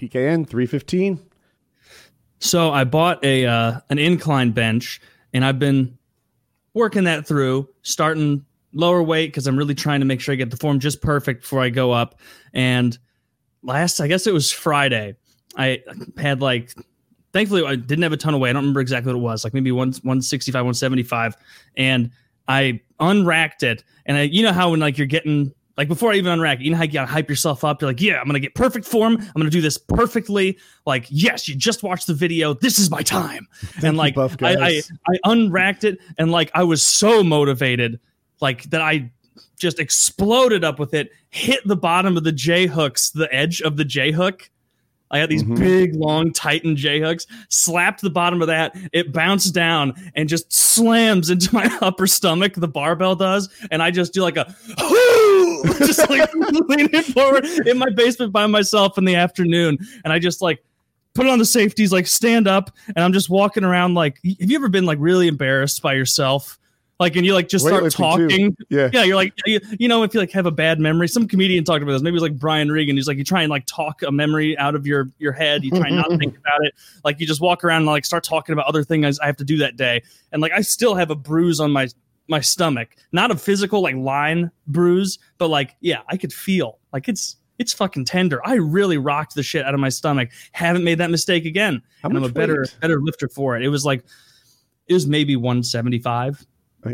[0.00, 1.20] PKN 315.
[2.38, 5.00] So I bought a uh, an incline bench,
[5.32, 5.96] and I've been
[6.74, 10.50] working that through, starting lower weight because I'm really trying to make sure I get
[10.50, 12.20] the form just perfect before I go up.
[12.52, 12.96] And
[13.62, 15.16] last, I guess it was Friday,
[15.56, 15.82] I
[16.18, 16.74] had like,
[17.32, 18.50] thankfully, I didn't have a ton of weight.
[18.50, 21.36] I don't remember exactly what it was, like maybe one 165, 175,
[21.76, 22.10] and
[22.46, 23.82] I unracked it.
[24.04, 26.70] And I, you know how when like you're getting like before I even unrack, you
[26.70, 27.80] know how you gotta hype yourself up.
[27.82, 29.16] You're like, yeah, I'm gonna get perfect form.
[29.18, 30.58] I'm gonna do this perfectly.
[30.86, 32.54] Like, yes, you just watched the video.
[32.54, 33.46] This is my time.
[33.82, 34.82] and like, I, I.
[35.08, 38.00] I unracked it, and like I was so motivated,
[38.40, 39.10] like that I
[39.58, 43.76] just exploded up with it, hit the bottom of the J hooks, the edge of
[43.76, 44.50] the J hook.
[45.10, 45.56] I had these Mhm.
[45.58, 48.74] big, long Titan J hooks, slapped the bottom of that.
[48.92, 52.54] It bounced down and just slams into my upper stomach.
[52.54, 54.52] The barbell does, and I just do like a
[55.78, 56.28] just like
[56.68, 60.62] leaning forward in my basement by myself in the afternoon, and I just like
[61.14, 63.94] put on the safeties, like stand up, and I'm just walking around.
[63.94, 66.58] Like, have you ever been like really embarrassed by yourself?
[66.98, 67.90] Like, and you like just start too.
[67.90, 68.56] talking.
[68.70, 68.88] Yeah.
[68.90, 71.62] Yeah, you're like, you, you know, if you like have a bad memory, some comedian
[71.62, 72.00] talked about this.
[72.00, 72.96] Maybe it was like Brian Regan.
[72.96, 75.62] He's like, you try and like talk a memory out of your your head.
[75.62, 76.74] You try not to think about it.
[77.04, 79.44] Like you just walk around and like start talking about other things I have to
[79.44, 80.02] do that day.
[80.32, 81.88] And like I still have a bruise on my
[82.28, 87.08] my stomach, not a physical like line bruise, but like yeah, I could feel like
[87.08, 88.46] it's it's fucking tender.
[88.46, 90.30] I really rocked the shit out of my stomach.
[90.52, 91.82] Haven't made that mistake again.
[92.02, 92.76] How and I'm a better weight?
[92.80, 93.62] better lifter for it.
[93.62, 94.04] It was like
[94.88, 96.46] it was maybe 175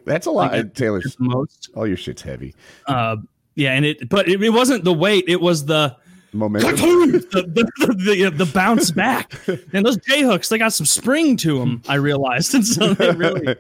[0.05, 0.53] That's a lot.
[0.53, 1.71] Like, Taylor, most.
[1.75, 2.55] all your shit's heavy.
[2.87, 3.17] Uh,
[3.55, 5.95] yeah, and it, but it, it wasn't the weight; it was the
[6.33, 6.77] Momentum.
[7.13, 9.35] the, the, the, the bounce back.
[9.75, 11.83] And those J hooks, they got some spring to them.
[11.89, 13.57] I realized, and so they really,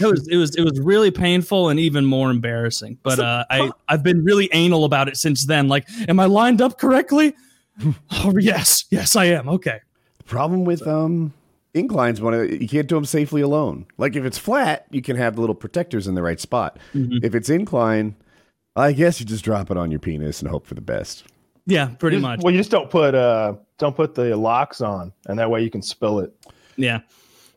[0.00, 2.98] it was it was it was really painful and even more embarrassing.
[3.02, 5.68] But uh, I I've been really anal about it since then.
[5.68, 7.34] Like, am I lined up correctly?
[8.10, 9.50] Oh yes, yes I am.
[9.50, 9.80] Okay.
[10.18, 11.34] The problem with um
[11.74, 13.86] inclines when you can't do them safely alone.
[13.98, 16.78] Like if it's flat, you can have the little protectors in the right spot.
[16.94, 17.18] Mm-hmm.
[17.22, 18.16] If it's incline,
[18.76, 21.24] I guess you just drop it on your penis and hope for the best.
[21.66, 22.40] Yeah, pretty Just- much.
[22.42, 25.70] Well, you just don't put uh don't put the locks on, and that way you
[25.70, 26.32] can spill it.
[26.76, 27.00] Yeah.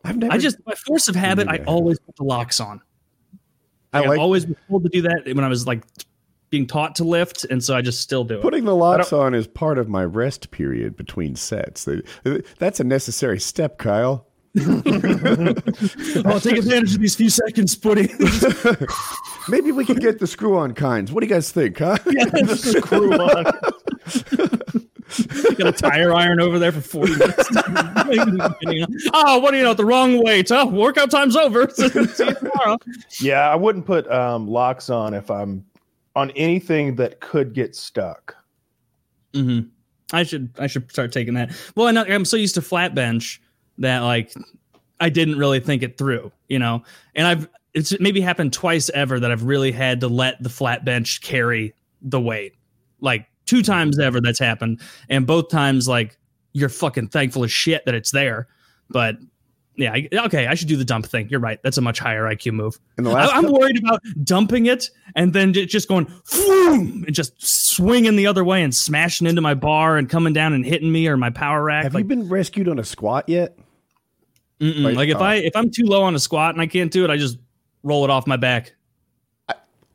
[0.04, 0.32] I've never.
[0.32, 2.80] I just by force of habit, I always put the locks on.
[3.92, 5.84] I Like, like I've always been told to do that when I was like
[6.50, 8.42] being taught to lift, and so I just still do it.
[8.42, 11.88] putting the locks on is part of my rest period between sets.
[12.58, 14.26] That's a necessary step, Kyle.
[14.58, 18.08] I'll take advantage of these few seconds, putting
[19.48, 21.12] Maybe we can get the screw-on kinds.
[21.12, 21.98] What do you guys think, huh?
[22.34, 23.44] Just screw on.
[25.56, 27.48] got a tire iron over there for 40 minutes.
[29.12, 29.74] oh, what do you know?
[29.74, 30.42] The wrong way.
[30.50, 31.68] Oh, workout time's over.
[31.70, 32.78] See you tomorrow.
[33.20, 35.64] Yeah, I wouldn't put um, locks on if I'm
[36.16, 38.36] on anything that could get stuck.
[39.34, 39.60] hmm
[40.12, 41.52] I should I should start taking that.
[41.76, 43.40] Well, I'm, not, I'm so used to flat bench
[43.78, 44.34] that like
[44.98, 46.82] I didn't really think it through, you know.
[47.14, 50.84] And I've it's maybe happened twice ever that I've really had to let the flat
[50.84, 52.54] bench carry the weight.
[53.00, 56.16] Like two times ever that's happened, and both times like
[56.52, 58.46] you're fucking thankful as shit that it's there.
[58.88, 59.16] But
[59.76, 61.28] yeah, I, okay, I should do the dump thing.
[61.30, 61.60] You're right.
[61.64, 62.78] That's a much higher IQ move.
[62.96, 67.04] In the I, last I'm couple- worried about dumping it and then just going boom
[67.06, 70.64] and just swinging the other way and smashing into my bar and coming down and
[70.64, 71.84] hitting me or my power rack.
[71.84, 73.58] have like, you been rescued on a squat yet?
[74.60, 75.24] like, like if oh.
[75.24, 77.38] I if I'm too low on a squat and I can't do it, I just
[77.82, 78.74] roll it off my back.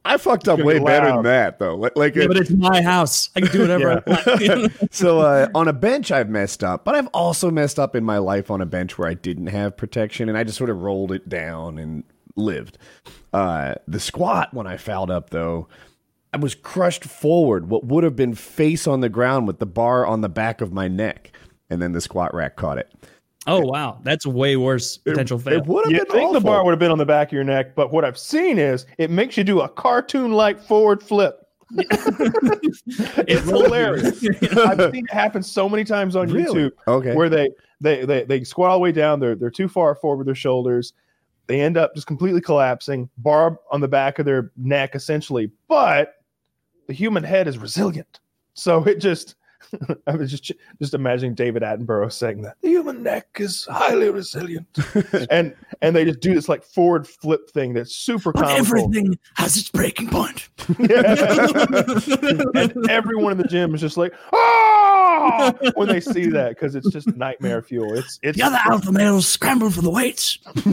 [0.05, 1.75] I fucked up You're way better than that, though.
[1.75, 3.29] Like, like Yeah, but it's my house.
[3.35, 4.71] I can do whatever I want.
[4.91, 8.17] so uh, on a bench i've messed up but i've also messed up in my
[8.17, 11.11] life on a bench where i didn't have protection and i just sort of rolled
[11.11, 12.03] it down and
[12.35, 12.77] lived
[13.33, 15.67] uh, the squat when i fouled up though
[16.33, 20.05] i was crushed forward what would have been face on the ground with the bar
[20.05, 21.31] on the back of my neck
[21.69, 22.91] and then the squat rack caught it
[23.47, 25.53] oh wow, that's way worse potential fail.
[25.59, 27.33] it would have You been think the bar would have been on the back of
[27.33, 31.41] your neck, but what I've seen is it makes you do a cartoon-like forward flip.
[31.77, 34.23] it's hilarious.
[34.57, 36.69] I've seen it happen so many times on Really?
[36.69, 37.49] YouTube okay where they,
[37.81, 39.19] they they they squat all the way down.
[39.19, 40.93] They're they're too far forward with their shoulders.
[41.47, 45.51] They end up just completely collapsing, barb on the back of their neck, essentially.
[45.67, 46.15] But
[46.87, 48.19] the human head is resilient,
[48.53, 49.35] so it just.
[50.07, 50.51] I was just
[50.81, 54.67] just imagining David Attenborough saying that the human neck is highly resilient,
[55.29, 58.65] and and they just do this like forward flip thing that's super But comical.
[58.65, 60.49] everything has its breaking point.
[60.79, 60.89] and
[62.89, 67.07] everyone in the gym is just like, ah, when they see that because it's just
[67.15, 67.93] nightmare fuel.
[67.97, 70.39] It's it's The other alpha males scramble for the weights.
[70.55, 70.63] As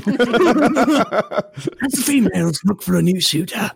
[1.93, 3.71] the females look for a new suitor.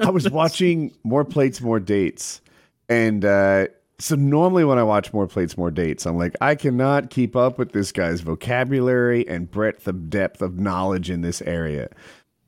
[0.00, 2.40] I was watching More Plates, More Dates,
[2.88, 3.66] and uh,
[3.98, 7.58] so normally when I watch More Plates, More Dates, I'm like, I cannot keep up
[7.58, 11.88] with this guy's vocabulary and breadth of depth of knowledge in this area.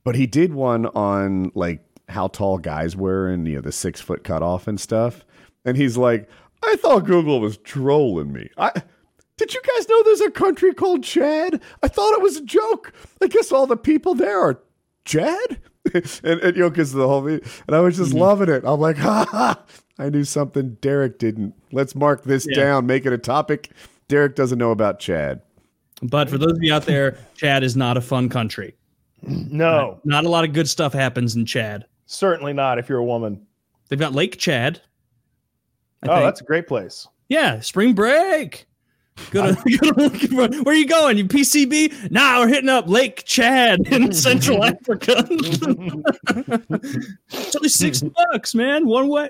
[0.04, 4.00] But he did one on like how tall guys were and you know the six
[4.00, 5.24] foot cutoff and stuff.
[5.64, 6.28] And he's like,
[6.64, 8.50] I thought Google was trolling me.
[8.56, 8.72] I
[9.36, 11.62] did you guys know there's a country called Chad?
[11.82, 12.92] I thought it was a joke.
[13.22, 14.60] I guess all the people there are
[15.04, 15.60] Chad.
[15.94, 18.64] and, and you know, because the whole and I was just loving it.
[18.66, 19.62] I'm like, ha ha!
[19.98, 21.54] I knew something Derek didn't.
[21.72, 22.56] Let's mark this Yeah.
[22.62, 23.70] down, make it a topic.
[24.06, 25.40] Derek doesn't know about Chad.
[26.02, 28.74] But for those of you out there, Chad is not a fun country.
[29.22, 31.86] No, Not a lot of good stuff happens in Chad.
[32.06, 33.44] certainly not if you're a woman.
[33.88, 34.80] They've got Lake Chad.
[36.04, 36.24] I oh, think.
[36.26, 37.08] that's a great place.
[37.28, 38.67] yeah, spring break.
[39.30, 41.18] Good, good, where are you going?
[41.18, 42.10] You PCB?
[42.10, 45.26] Nah, we're hitting up Lake Chad in Central Africa.
[47.30, 48.00] it's only six
[48.32, 48.86] bucks, man.
[48.86, 49.28] One way.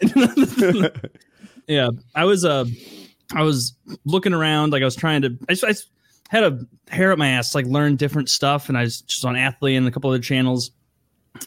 [1.66, 2.64] yeah, I was uh,
[3.34, 3.74] I was
[4.04, 5.36] looking around, like I was trying to.
[5.48, 5.74] I, I
[6.28, 9.36] had a hair up my ass, like learn different stuff, and I was just on
[9.36, 10.70] Athlete and a couple other channels,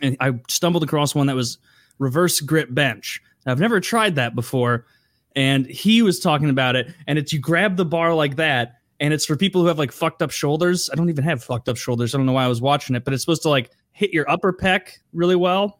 [0.02, 1.58] and I stumbled across one that was
[2.00, 3.22] reverse grip bench.
[3.46, 4.86] I've never tried that before,
[5.36, 8.75] and he was talking about it, and it's you grab the bar like that.
[9.00, 10.88] And it's for people who have like fucked up shoulders.
[10.92, 12.13] I don't even have fucked up shoulders.
[12.13, 14.30] I don't know why I was watching it, but it's supposed to like hit your
[14.30, 15.80] upper pec really well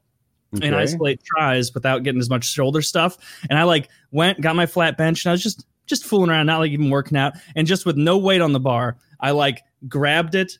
[0.54, 0.76] and Okay.
[0.76, 3.18] isolate tries without getting as much shoulder stuff.
[3.48, 6.48] And I like went, got my flat bench, and I was just just fooling around,
[6.48, 9.62] not like even working out, and just with no weight on the bar, I like
[9.88, 10.58] grabbed it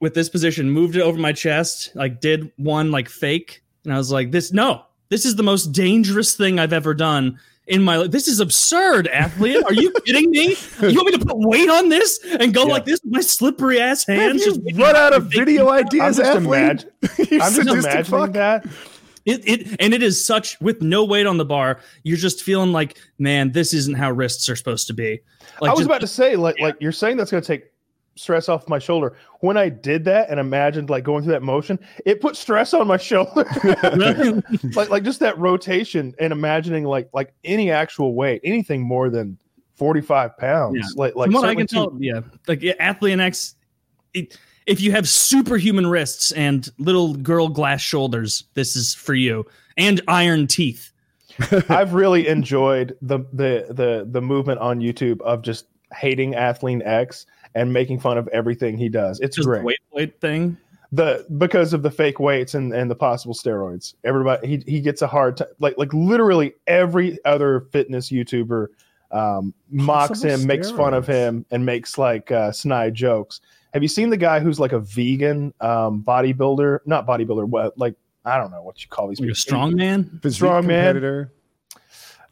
[0.00, 3.98] with this position, moved it over my chest, like did one like fake, and I
[3.98, 7.38] was like, "This no, this is the most dangerous thing I've ever done."
[7.68, 9.62] In my life, this is absurd, athlete.
[9.64, 10.56] Are you kidding me?
[10.80, 12.72] You want me to put weight on this and go Yeah.
[12.72, 14.44] like this with my slippery ass Have hands?
[14.46, 16.46] you just- run out of video I'm ideas, just, athlete?
[16.46, 18.32] imagine, I'm just imagining fuck.
[18.32, 18.66] that.
[19.26, 21.80] It, it and it is such with no weight on the bar.
[22.02, 25.20] You're just feeling like, man, this isn't how wrists are supposed to be.
[25.60, 27.64] Like I was just- about to say, like, like you're saying that's going to take
[28.18, 29.16] stress off my shoulder.
[29.40, 32.86] When I did that and imagined like going through that motion, it put stress on
[32.86, 33.44] my shoulder.
[34.74, 39.38] like, like just that rotation and imagining like, like any actual weight, anything more than
[39.76, 40.76] 45 pounds.
[40.76, 40.84] Yeah.
[40.96, 43.54] Like, like From what I can tell, yeah, like Athlean X.
[44.14, 44.36] It,
[44.66, 49.46] if you have superhuman wrists and little girl glass shoulders, this is for you.
[49.78, 50.92] And iron teeth.
[51.68, 57.26] I've really enjoyed the the the the movement on YouTube of just hating Athlean X
[57.54, 59.20] and making fun of everything he does.
[59.20, 59.62] It's Just great.
[59.64, 60.56] weight weight thing.
[60.92, 63.94] the because of the fake weights and, and the possible steroids.
[64.04, 65.48] Everybody he he gets a hard time.
[65.58, 68.68] Like like literally every other fitness YouTuber
[69.10, 73.40] um, mocks Possible him, makes fun of him, and makes like uh, snide jokes.
[73.74, 76.80] Have you seen the guy who's like a vegan um, bodybuilder?
[76.86, 79.34] Not bodybuilder, what like I don't know what you call these Like a people.
[79.36, 80.18] strong man.
[80.22, 80.86] Physique Strong man.
[80.94, 81.32] competitor.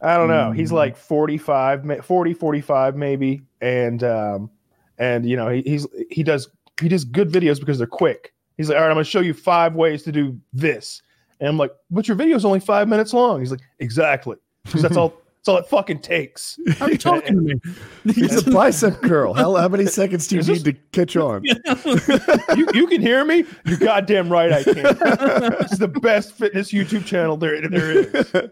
[0.00, 0.52] I don't know.
[0.52, 0.74] He's Mm.
[0.74, 3.42] like 45, ma- 40, 45 maybe.
[3.62, 4.50] And, um,
[4.98, 6.48] and you know, he, he's, he does,
[6.80, 8.32] he does good videos because they're quick.
[8.56, 11.02] He's like, all right, I'm to show you five ways to do this.
[11.40, 13.40] And I'm like, but your video is only five minutes long.
[13.40, 14.36] He's like, exactly.
[14.66, 15.14] 'Cause that's all,
[15.46, 16.58] that's all it fucking takes.
[16.78, 17.40] How are you talking to
[18.04, 18.14] me?
[18.14, 19.32] He's a bicep curl.
[19.32, 21.44] How, how many seconds do you need to catch on?
[21.44, 23.44] you, you can hear me?
[23.64, 24.74] You're goddamn right I can.
[24.74, 28.06] this is the best fitness YouTube channel there, there is.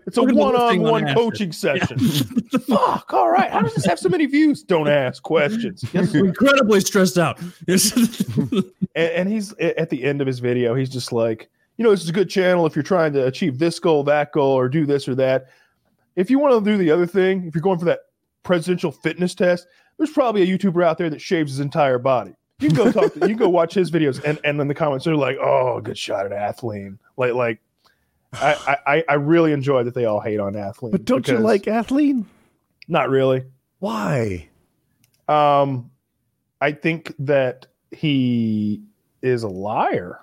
[0.06, 1.14] It's a Look at the one on listing on one Asher.
[1.14, 1.98] coaching session.
[1.98, 3.12] Fuck.
[3.12, 3.50] All right.
[3.50, 4.62] How does this have so many views?
[4.62, 5.84] Don't ask questions.
[5.94, 7.38] Yes, Incredibly stressed out.
[7.68, 8.62] and,
[8.94, 12.08] and he's at the end of his video he's just like you know this is
[12.08, 15.06] a good channel if you're trying to achieve this goal that goal or do this
[15.08, 15.46] or that
[16.16, 18.00] if you want to do the other thing if you're going for that
[18.42, 19.66] presidential fitness test
[19.98, 23.12] there's probably a youtuber out there that shaves his entire body you can go talk
[23.14, 25.80] to, you can go watch his videos and and then the comments are like oh
[25.80, 27.60] good shot at Athlean like like
[28.32, 31.62] I, I I really enjoy that they all hate on Athlean But don't you like
[31.64, 32.24] Athlean?
[32.88, 33.44] not really
[33.78, 34.48] Why?
[35.28, 35.90] um
[36.60, 38.82] I think that he
[39.22, 40.20] is a liar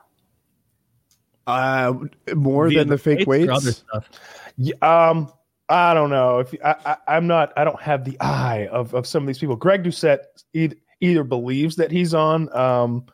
[1.48, 1.94] Uh,
[2.36, 3.78] more Via than the fake weights.
[3.78, 4.10] stuff.
[4.58, 5.32] Yeah, um,
[5.72, 7.54] I don't know if I, I, I'm not.
[7.56, 9.56] I don't have the eye of, of some of these people.
[9.56, 13.06] Greg Doucette either, either believes that he's on um,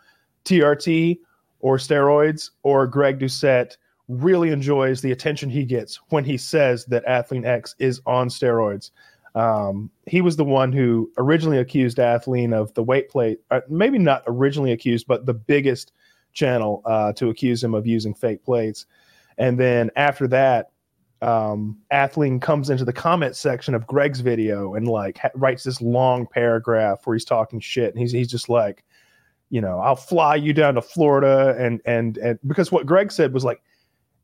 [0.43, 1.19] TRT
[1.59, 7.05] or steroids, or Greg Doucette really enjoys the attention he gets when he says that
[7.05, 8.91] Athlean X is on steroids.
[9.35, 13.39] Um, he was the one who originally accused Athlean of the weight plate.
[13.51, 15.91] Uh, maybe not originally accused, but the biggest
[16.33, 18.87] channel uh, to accuse him of using fake plates.
[19.37, 20.71] And then after that,
[21.21, 25.81] um, Athlean comes into the comment section of Greg's video and like ha- writes this
[25.81, 28.83] long paragraph where he's talking shit, and he's he's just like,
[29.49, 33.33] you know, I'll fly you down to Florida, and and and because what Greg said
[33.33, 33.61] was like,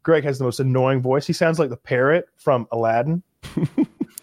[0.03, 1.25] Greg has the most annoying voice.
[1.25, 3.23] He sounds like the parrot from Aladdin.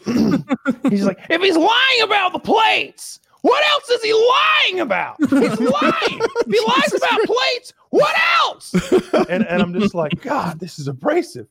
[0.05, 5.17] he's like, if he's lying about the plates, what else is he lying about?
[5.19, 5.31] He's
[5.61, 6.21] lying.
[6.47, 8.75] he lies about plates, what else?
[9.29, 11.47] And and I'm just like, God, this is abrasive.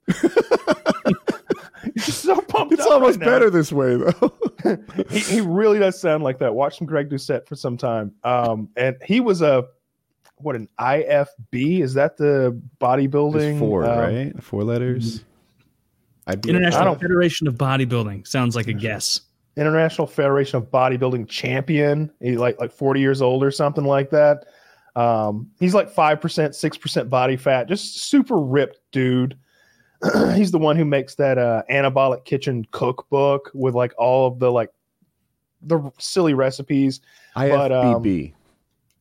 [1.95, 3.31] He's so pumped It's up almost right now.
[3.31, 4.33] better this way though.
[5.09, 6.53] he, he really does sound like that.
[6.53, 8.13] Watch some Greg Doucette for some time.
[8.23, 9.65] Um, and he was a
[10.35, 13.33] what an IFB is that the bodybuilding?
[13.39, 14.43] There's four, um, right?
[14.43, 15.23] Four letters.
[16.27, 19.21] I'd be International don't- Federation of Bodybuilding sounds like a guess.
[19.59, 22.11] International Federation of Bodybuilding champion.
[22.21, 24.45] He's like like 40 years old or something like that.
[24.95, 29.37] Um, he's like five percent, six percent body fat, just super ripped dude.
[30.35, 34.51] he's the one who makes that uh, anabolic kitchen cookbook with like all of the
[34.51, 34.69] like
[35.61, 37.01] the silly recipes.
[37.35, 38.33] But, um, IFBB.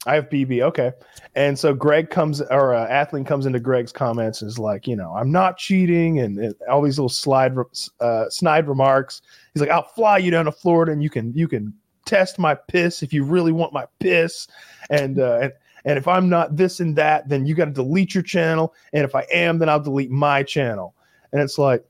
[0.09, 0.63] I have BB.
[0.63, 0.93] Okay.
[1.35, 4.97] And so Greg comes, or uh, Athlean comes into Greg's comments and is like, you
[4.97, 7.55] know, I'm not cheating and, and all these little slide,
[8.01, 9.21] uh, snide remarks.
[9.53, 11.75] He's like, I'll fly you down to Florida and you can, you can
[12.07, 14.49] test my piss if you really want my piss.
[14.89, 15.53] And, uh, and,
[15.85, 18.75] and if I'm not this and that, then you got to delete your channel.
[18.93, 20.95] And if I am, then I'll delete my channel.
[21.33, 21.85] And it's like,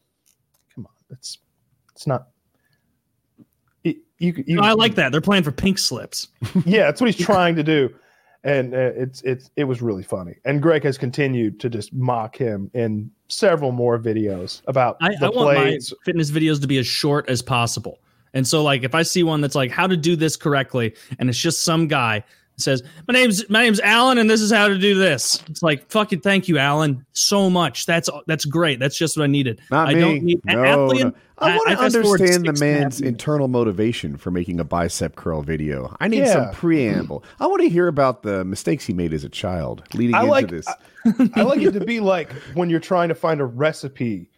[0.75, 1.39] come on, it's,
[1.95, 2.29] it's not.
[3.85, 5.13] you, you, No, I like that.
[5.13, 6.29] They're playing for pink slips.
[6.65, 7.95] yeah, that's what he's trying to do,
[8.45, 10.35] and uh, it's it's it was really funny.
[10.45, 15.27] And Greg has continued to just mock him in several more videos about I, the
[15.27, 15.93] I plays.
[16.05, 17.99] fitness videos to be as short as possible.
[18.35, 21.29] And so, like, if I see one that's like how to do this correctly, and
[21.29, 22.25] it's just some guy
[22.59, 25.91] says, "My name's my name's Alan, and this is how to do this," it's like,
[25.91, 27.87] "Fucking thank you, Alan, so much.
[27.87, 28.79] That's that's great.
[28.79, 29.61] That's just what I needed.
[29.71, 30.01] Not I me.
[30.01, 31.13] don't need no, Athlean- no.
[31.41, 34.65] I, want to understand the six and a half man's internal motivation for making a
[34.65, 35.97] bicep curl video.
[36.01, 36.33] I need Yeah.
[36.33, 37.23] some preamble.
[37.39, 40.31] I want to hear about the mistakes he made as a child leading I into
[40.33, 40.67] like this.
[41.37, 44.31] I like it to be like when you're trying to find a recipe.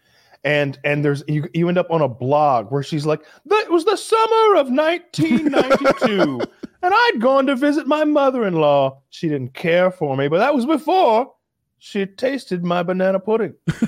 [0.45, 3.85] And and there's you, you end up on a blog where she's like, that was
[3.87, 6.41] the summer of 1992,
[6.83, 9.01] and I'd gone to visit my mother-in-law.
[9.11, 11.33] She didn't care for me, but that was before
[11.79, 13.55] she tasted my banana pudding.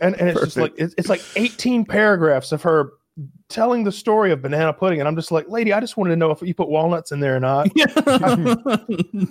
[0.00, 2.92] and and it's just like it's, it's like 18 paragraphs of her
[3.48, 6.16] telling the story of banana pudding and i'm just like lady i just wanted to
[6.16, 7.66] know if you put walnuts in there or not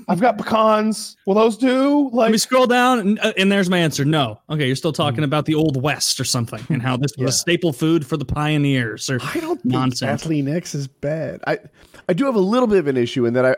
[0.08, 3.78] i've got pecans will those do Let me scroll down, and, uh, and there's my
[3.78, 4.06] answer.
[4.06, 4.40] No.
[4.50, 7.28] Okay, you're still talking about the old west or something, and how this was Yeah.
[7.28, 9.10] a staple food for the pioneers.
[9.10, 10.24] Or I don't think Nonsense.
[10.24, 11.42] Athlean X is bad.
[11.48, 11.60] I
[12.08, 13.56] I do have a little bit of an issue in that I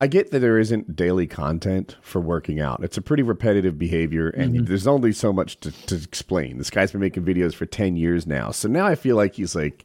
[0.00, 2.84] I get that there isn't daily content for working out.
[2.84, 4.64] It's a pretty repetitive behavior, and mm-hmm.
[4.66, 6.58] there's only so much to, to explain.
[6.58, 9.54] This guy's been making videos for ten years now, so now I feel like he's
[9.54, 9.84] like,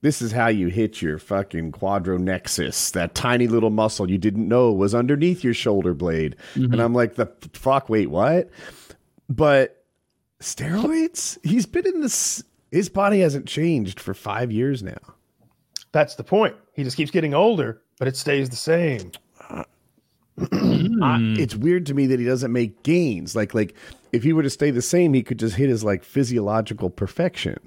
[0.00, 4.72] "This is how you hit your fucking quadronexus, that tiny little muscle you didn't know
[4.72, 6.80] was underneath your shoulder blade." And mm-hmm.
[6.80, 7.90] I'm like, "The fuck?
[7.90, 8.48] Wait, what?"
[9.28, 9.84] But
[10.40, 11.38] steroids?
[11.44, 12.42] He's been in this.
[12.70, 15.00] His body hasn't changed for five years now.
[15.92, 19.10] that's the point he just keeps getting older but it stays the same
[19.50, 19.64] I-
[20.38, 21.36] hmm.
[21.38, 23.36] it's weird to me that he doesn't make gains.
[23.36, 23.74] Like, like
[24.12, 27.58] if he were to stay the same, he could just hit his like physiological perfection.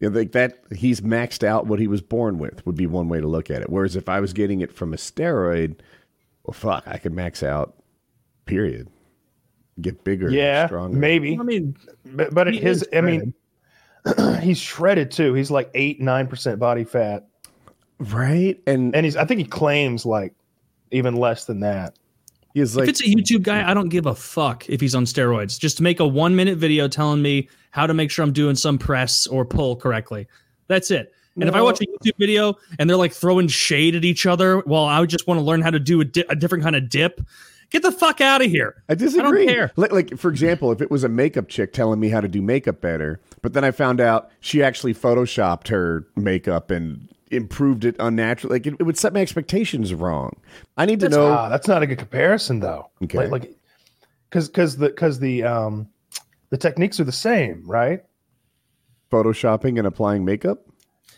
[0.00, 2.64] Yeah, like that, he's maxed out what he was born with.
[2.64, 3.68] Would be one way to look at it.
[3.68, 5.76] Whereas if I was getting it from a steroid,
[6.44, 7.74] well, fuck, I could max out.
[8.46, 8.88] Period.
[9.80, 10.96] Get bigger, yeah stronger.
[10.96, 13.32] maybe I mean, but, but his i mean
[14.40, 17.28] he's shredded too he's like 8 9% body fat
[17.98, 18.60] right?
[18.66, 20.34] And, and he's i think he claims like
[20.90, 21.96] even less than that
[22.54, 25.04] he's like, if it's a YouTube guy, I don't give a fuck if he's on
[25.04, 25.58] steroids.
[25.58, 28.56] Just to make a one minute video telling me how to make sure I'm doing
[28.56, 30.26] some press or pull correctly.
[30.68, 31.12] That's it.
[31.36, 34.62] And if I watch a YouTube video and they're like throwing shade at each other,
[34.66, 36.90] well, I just want to learn how to do a, di- a different kind of
[36.90, 37.20] dip,
[37.70, 38.82] get the fuck out of here.
[38.90, 39.46] I disagree.
[39.46, 39.72] care.
[39.76, 42.42] Like, like, for example, if it was a makeup chick telling me how to do
[42.42, 47.96] makeup better, but then I found out she actually photoshopped her makeup and improved it
[47.98, 50.36] unnaturally, like it, it would set my expectations wrong.
[50.76, 51.32] I need to That's, know.
[51.32, 52.90] ah, that's not a good comparison though.
[53.04, 53.18] Okay.
[53.18, 53.54] Like, like,
[54.28, 55.88] because because the because the um
[56.50, 58.02] the techniques are the same, right?
[59.10, 60.64] photoshopping and applying makeup.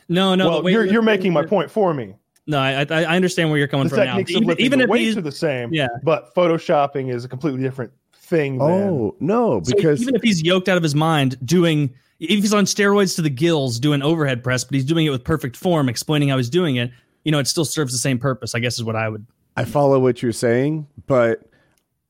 [0.09, 0.49] No, no.
[0.49, 1.49] well, wait, you're you're wait, making my wait.
[1.50, 2.14] point for me.
[2.47, 4.16] No, I, I I understand where you're coming The from now.
[4.16, 5.73] techniques of Even, lifting even the if weights he's are the same.
[5.73, 5.88] Yeah.
[6.02, 8.59] But photoshopping is a completely different thing.
[8.59, 12.40] Than, Oh no, So because even if he's yoked out of his mind doing if
[12.40, 15.57] he's on steroids to the gills doing overhead press but he's doing it with perfect
[15.57, 16.90] form explaining how he's doing it
[17.25, 19.26] you know it still serves the same purpose i guess is what i would
[19.57, 21.42] I follow what you're saying, but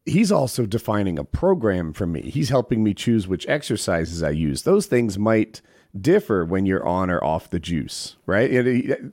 [0.06, 2.22] he's also defining a program for me.
[2.22, 4.62] He's helping me choose which exercises I use.
[4.62, 5.60] Those things might
[6.00, 8.50] differ when you're on or off the juice, right?
[8.50, 9.12] And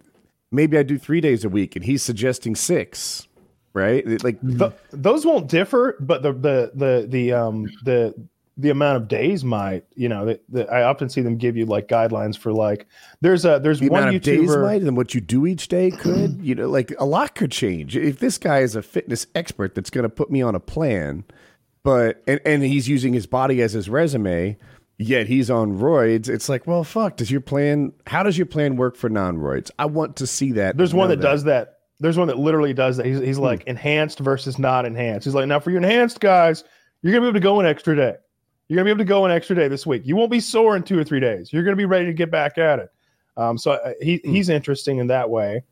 [0.51, 3.27] Maybe I do three days a week, and he's suggesting six,
[3.73, 4.05] right?
[4.23, 8.15] Like, Th- those won't differ, but the the the the um the
[8.59, 11.65] the amount of days might you know that, that I often see them give you
[11.65, 12.87] like guidelines for like
[13.21, 15.69] there's a there's the one amount of days YouTuber might and what you do each
[15.69, 17.95] day could you know like a lot could change.
[17.95, 21.23] If this guy is a fitness expert that's going to put me on a plan
[21.83, 24.57] but and, and he's using his body as his resume
[24.97, 28.75] yet he's on roids it's like well fuck does your plan how does your plan
[28.75, 29.71] work for non-roids?
[29.79, 31.77] I want to see that there's one know that, does that.
[32.01, 33.05] there's one that literally does that.
[33.05, 33.43] He's, hees hmm.
[33.43, 35.23] like enhanced versus not enhanced.
[35.23, 36.65] He's like now for your enhanced guys
[37.01, 38.15] you're gonna be able to go an extra day
[38.69, 40.75] you're gonna be able to go an extra day this week you won't be sore
[40.77, 42.89] in two or three days you're gonna be ready to get back at it
[43.35, 45.63] um, so uh, he, he's interesting in that way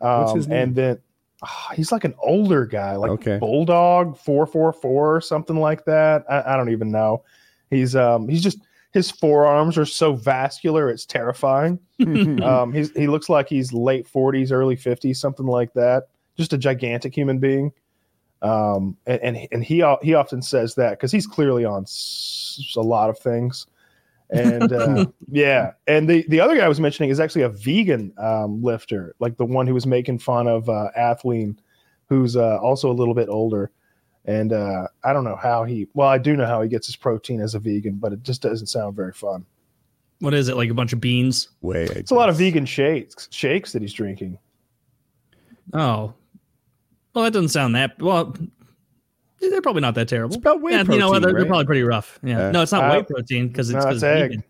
[0.00, 0.58] um, What's his name?
[0.58, 0.98] and then
[1.42, 3.38] ah, he's like an older guy like Okay.
[3.38, 7.22] bulldog 444 or something like that I, I don't even know
[7.70, 8.58] he's um he's just
[8.92, 11.78] his forearms are so vascular it's terrifying
[12.42, 16.04] um, he's he looks like he's late 40s, early 50s, something like that.
[16.38, 17.70] Just a gigantic human being.
[18.42, 22.74] Um, and and, and he o- he often says that because he's clearly on s-
[22.76, 23.66] a lot of things.
[24.30, 28.12] And uh, yeah, and the the other guy I was mentioning is actually a vegan
[28.18, 31.56] um, lifter, like the one who was making fun of uh, Athlean,
[32.08, 33.70] who's uh, also a little bit older.
[34.26, 35.88] And uh, I don't know how he.
[35.94, 38.42] Well, I do know how he gets his protein as a vegan, but it just
[38.42, 39.44] doesn't sound very fun.
[40.20, 40.56] What is it?
[40.56, 41.48] Like a bunch of beans?
[41.62, 44.38] Wait, It's a lot of vegan shakes shakes that he's drinking.
[45.72, 46.12] Oh,
[47.14, 48.34] well, that doesn't sound that well.
[49.40, 50.34] They're probably not that terrible.
[50.34, 51.18] it's about whey yeah, protein you know?
[51.18, 52.18] They're, they're probably pretty rough.
[52.22, 52.38] Yeah.
[52.38, 52.50] Yeah.
[52.50, 54.30] No, it's not Uh, whey protein because it's, no, 'cause it's egg.
[54.30, 54.44] vegan.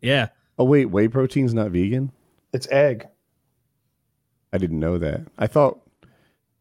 [0.00, 0.28] Yeah.
[0.58, 2.12] oh wait whey protein's not vegan
[2.52, 3.06] It's egg.
[4.52, 5.80] i didn't know that i thought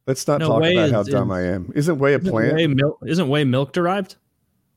[0.07, 2.31] let's not No, talk about is- how dumb is- i am isn't whey a Isn't
[2.31, 3.00] plant whey milk?
[3.05, 4.15] Isn't whey milk derived?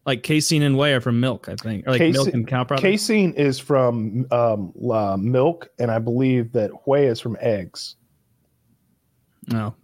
[0.06, 2.64] Like casein and whey are from milk, I think, or like Casein- milk and cow
[2.64, 2.82] products.
[2.82, 7.96] Casein is from um, uh, milk, and I believe that whey is from eggs.
[9.48, 9.74] no,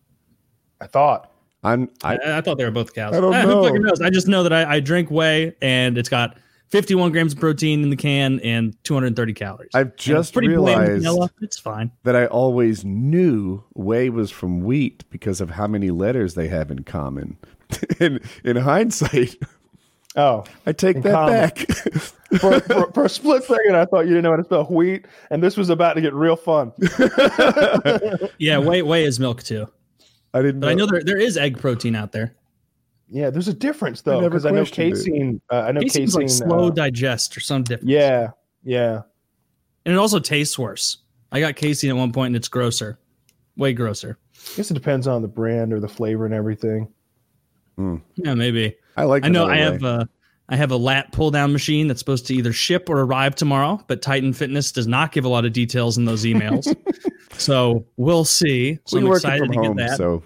[0.81, 1.31] I thought.
[1.63, 3.15] i'm i I, I thought they were both cows.
[3.15, 3.63] I don't Who know.
[3.65, 4.01] fucking knows?
[4.01, 6.37] I just know that I, I drink whey and it's got
[6.71, 9.71] 51 grams of protein in the can and 230 calories.
[9.75, 11.31] i've And it's just pretty bland realized vanilla.
[11.41, 11.91] It's fine.
[12.03, 16.71] that I always knew whey was from wheat because of how many letters they have
[16.71, 17.37] in common.
[18.01, 19.37] in in hindsight,
[20.17, 21.35] Oh, I take that common.
[21.35, 21.59] back.
[22.39, 25.07] for, for, for a split second, I thought you didn't know how to spell wheat,
[25.31, 26.73] and this was about to get real fun.
[28.39, 29.67] Yeah, whey whey is milk too.
[30.35, 32.35] I didn't But I know there there is egg protein out there.
[33.09, 35.41] Yeah, there's a difference though, never because I know casein.
[35.51, 36.23] Uh, I know Casein's casein.
[36.23, 37.91] like slow uh, digest or some different.
[37.91, 38.29] yeah,
[38.65, 39.03] yeah.
[39.87, 40.99] And it also tastes worse.
[41.31, 42.99] I got casein at one point and it's grosser.
[43.57, 44.19] Way grosser.
[44.35, 46.89] I guess it depends on the brand or the flavor and everything.
[47.77, 48.77] Yeah, maybe.
[48.97, 49.25] I like.
[49.25, 49.89] I know I vanilla have whey.
[49.89, 50.09] a
[50.49, 53.83] I have a lat pull down machine that's supposed to either ship or arrive tomorrow,
[53.87, 56.75] but Titan Fitness does not give a lot of details in those emails.
[57.39, 58.79] so we'll see.
[58.87, 59.97] So we I'm excited to get that.
[59.97, 60.23] so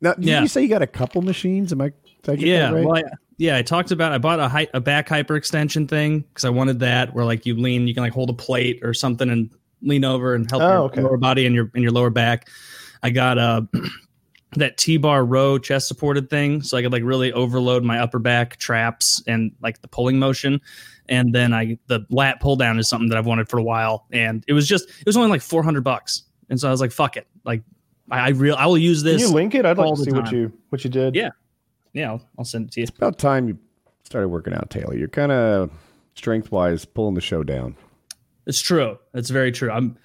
[0.00, 0.42] now did Yeah.
[0.42, 1.72] you say you got a couple machines?
[1.72, 1.92] Am I?
[2.28, 2.84] Yeah, that right?
[2.84, 3.02] well, I,
[3.38, 3.56] yeah.
[3.56, 6.80] I talked about I bought a hy- a back hyper extension thing because I wanted
[6.80, 9.48] that where like you lean, you can like hold a plate or something and
[9.82, 11.02] lean over and help Oh, your okay.
[11.02, 12.48] lower body and your and your lower back.
[13.02, 13.78] I got uh, a
[14.56, 18.18] that T bar row chest supported thing, so I could like really overload my upper
[18.18, 20.60] back traps and like the pulling motion.
[21.08, 24.06] And then I the lat pull down is something that I've wanted for a while,
[24.10, 26.80] and it was just it was only like four hundred bucks, and so I was
[26.80, 27.62] like, fuck it, like
[28.10, 29.22] I, I real I will use Can this.
[29.22, 29.64] you link it?
[29.64, 31.14] I'd like to the see what you what you did.
[31.14, 31.30] Yeah.
[31.92, 32.86] yeah, I'll, I'll send it to you.
[32.96, 33.58] About time you
[34.04, 34.94] started working out, Taylor.
[34.96, 35.70] You're kind of
[36.14, 37.76] strength wise pulling the show down.
[38.46, 38.98] It's true.
[39.14, 39.70] It's very true.
[39.70, 39.96] I'm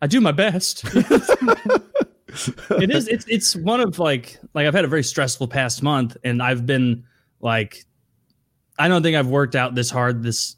[0.00, 0.84] I do my best.
[0.94, 6.16] it is it's it's one of like like I've had a very stressful past month
[6.24, 7.04] and I've been
[7.40, 7.84] like
[8.78, 10.56] I don't think I've worked out this hard this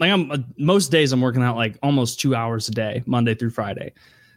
[0.00, 3.34] like I'm uh, most days I'm working out like almost 2 hours a day, Monday
[3.34, 3.92] through Friday.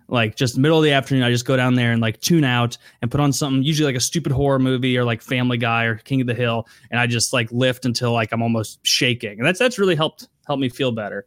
[0.09, 2.77] Like just middle of the afternoon I just go down there and like tune out
[3.01, 5.95] and put on something usually like a stupid horror movie or like Family Guy or
[5.97, 9.37] King of the Hill and I just like lift until like I'm almost shaking.
[9.37, 11.25] And that's that's really helped helped me feel better.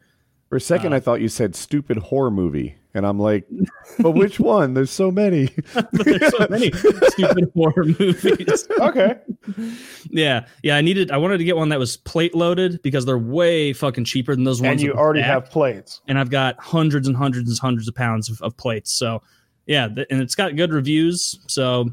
[0.48, 3.46] For a second, Uh, I thought you said stupid horror movie, and I'm like,
[4.00, 4.74] but which one?
[4.74, 5.46] There's so many.
[5.92, 6.70] There's so many
[7.08, 8.66] stupid horror movies.
[8.78, 9.18] Okay.
[10.10, 10.76] Yeah, yeah.
[10.76, 11.10] I needed.
[11.10, 14.44] I wanted to get one that was plate loaded because they're way fucking cheaper than
[14.44, 14.72] those ones.
[14.72, 16.00] and you already have plates.
[16.08, 18.92] and I've got hundreds and hundreds and hundreds of pounds of, of plates.
[18.92, 19.22] So
[19.66, 21.38] yeah, th- and it's got good reviews.
[21.46, 21.90] So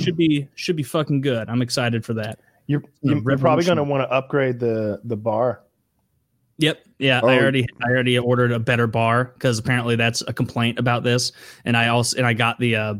[0.00, 1.48] should be should be fucking good.
[1.48, 2.40] I'm excited for that.
[2.66, 5.62] You're, you're probably going to want to upgrade the the bar.
[6.58, 6.84] Yep.
[6.98, 7.28] Yeah, Oh.
[7.28, 11.32] I already I already ordered a better bar because apparently that's a complaint about this,
[11.64, 12.94] and I also and I got the uh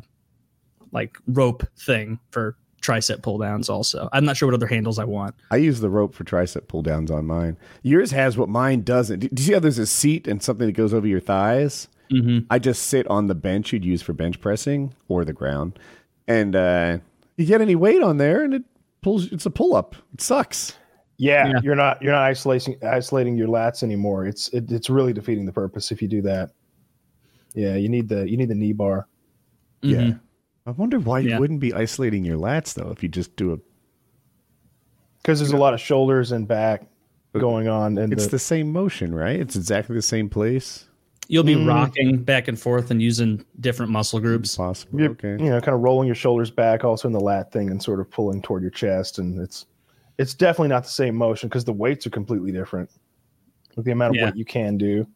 [0.91, 3.69] like rope thing for tricep pull downs.
[3.69, 5.35] Also, I'm not sure what other handles I want.
[5.51, 7.57] I use the rope for tricep pull downs on mine.
[7.83, 9.21] Yours has what mine doesn't.
[9.21, 11.89] Do do you see how there's a seat and something that goes over your thighs?
[12.11, 15.79] hmm I just sit on the bench you'd use for bench pressing or the ground,
[16.27, 16.99] and uh,
[17.37, 18.63] you get any weight on there, and it
[19.03, 19.31] pulls.
[19.31, 19.95] It's a pull up.
[20.13, 20.77] It sucks.
[21.23, 21.61] Yeah, Yeah.
[21.63, 24.27] you're not you're not isolating isolating your lats anymore.
[24.27, 26.51] It's it, it's really defeating the purpose if you do that.
[27.55, 29.07] Yeah, you need the you need the knee bar.
[29.83, 29.99] Yeah.
[29.99, 30.21] Mhm.
[30.67, 31.35] I wonder why Yeah.
[31.35, 33.59] you wouldn't be isolating your lats though if you just do a.
[35.19, 36.83] because there's a lot of shoulders and back
[37.39, 39.39] going on, and It's the, the same motion, right?
[39.39, 40.89] It's exactly the same place.
[41.29, 41.69] You'll be Mm.
[41.69, 44.57] rocking back and forth and using different muscle groups.
[44.57, 45.01] Possible.
[45.01, 45.37] you're, Okay.
[45.43, 48.01] you know kind of rolling your shoulders back, also in the lat thing, and sort
[48.01, 49.67] of pulling toward your chest, and it's
[50.23, 52.89] it's definitely not the same motion because the weights are completely different.
[53.77, 54.27] With the amount of Yeah.
[54.27, 55.07] weight you can do,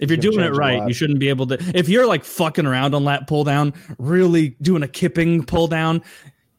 [0.00, 1.58] If you're doing it right, you shouldn't be able to.
[1.74, 6.02] If you're like fucking around on lat pull down, really doing a kipping pull down,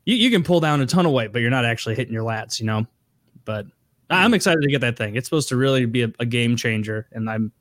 [0.05, 2.23] you, you can pull down a ton of weight, but you're not actually hitting your
[2.23, 2.85] lats, you know.
[3.45, 3.67] But
[4.09, 5.15] I'm excited to get that thing.
[5.15, 7.51] It's supposed to really be a, a game changer, and I'm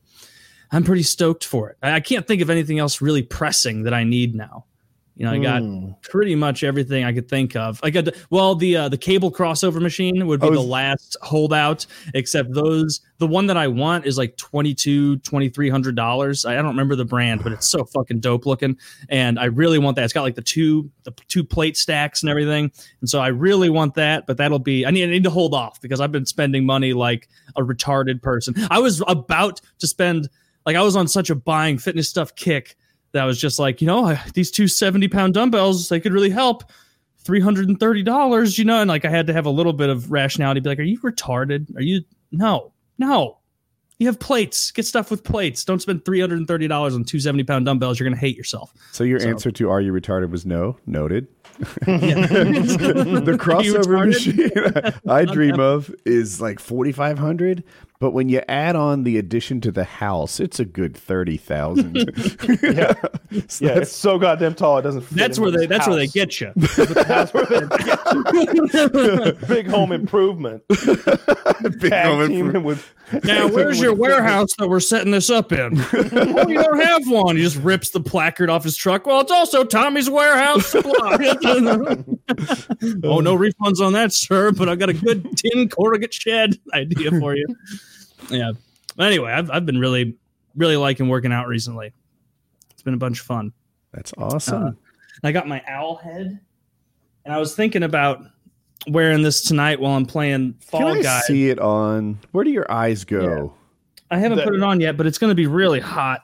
[0.70, 1.76] I'm pretty stoked for it.
[1.82, 4.64] I, I can't think of anything else really pressing that I need now.
[5.18, 5.92] You know, I got Hmm.
[6.02, 7.80] pretty much everything I could think of.
[7.82, 11.16] I got the, well, the uh, the cable crossover machine would be Oh, the last
[11.22, 11.86] holdout.
[12.12, 16.44] Except those, the one that I want is like twenty two, twenty three hundred dollars.
[16.44, 18.76] I, I don't remember the brand, but it's so fucking dope looking,
[19.08, 20.04] and I really want that.
[20.04, 23.70] It's got like the two the two plate stacks and everything, and so I really
[23.70, 24.26] want that.
[24.26, 26.92] But that'll be I need I need to hold off because I've been spending money
[26.92, 27.26] like
[27.56, 28.54] a retarded person.
[28.70, 30.28] I was about to spend
[30.66, 32.76] like I was on such a buying fitness stuff kick
[33.16, 36.64] that was just like, you know, these two 70 pound dumbbells, they could really help.
[37.24, 40.68] $330, you know, and like I had to have a little bit of rationality, be
[40.68, 41.74] like, are you retarded?
[41.76, 43.38] Are you, no, no.
[43.98, 44.70] You have plates.
[44.70, 45.64] Get stuff with plates.
[45.64, 47.98] Don't spend $330 on two 70 pound dumbbells.
[47.98, 48.72] You're going to hate yourself.
[48.92, 50.76] So your So- answer to "Are you retarded?" was no.
[50.86, 51.26] Noted.
[51.86, 54.50] The crossover machine
[55.10, 57.64] I dream of is like forty five hundred,
[57.98, 61.96] but when you add on the addition to the house, it's a good thirty thousand.
[62.62, 62.94] yeah,
[63.60, 65.02] yeah, it's so goddamn tall it doesn't.
[65.02, 66.52] Fit That's where they, this that's where they get you.
[66.56, 70.62] That's where they get big home improvement.
[70.68, 72.64] Big Tag home improvement.
[72.64, 72.92] with.
[73.24, 75.76] Now, where's your warehouse that we're setting this up in?
[76.12, 77.36] well, you don't have one.
[77.36, 79.06] He just rips the placard off his truck.
[79.06, 81.16] Well, it's also Tommy's Warehouse Supply.
[83.04, 87.12] oh, no refunds on that, sir, but I've got a good tin corrugate shed idea
[87.12, 87.46] for you.
[88.30, 88.52] Yeah.
[88.96, 90.16] But Anyway, I've, I've been really,
[90.54, 91.92] really liking working out recently.
[92.70, 93.52] It's been a bunch of fun.
[93.92, 94.62] That's awesome.
[94.64, 94.70] Uh,
[95.24, 96.38] I got my owl head,
[97.24, 98.22] and I was thinking about
[98.88, 101.26] wearing this tonight while I'm playing Fall Can I Guys.
[101.26, 102.18] see it on?
[102.32, 103.54] Where do your eyes go?
[104.10, 106.22] I haven't The- put it on yet, but it's going to be really hot.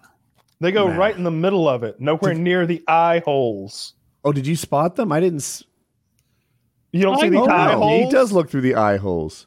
[0.61, 0.97] They go Nah.
[0.97, 3.95] right in the middle of it, nowhere near the eye holes.
[4.25, 5.11] Oh, did you spot them?
[5.11, 5.41] I didn't.
[5.41, 5.65] s-
[6.93, 7.47] You don't see the know.
[7.47, 8.05] eye Oh, holes.
[8.05, 9.47] he does look through the eye holes.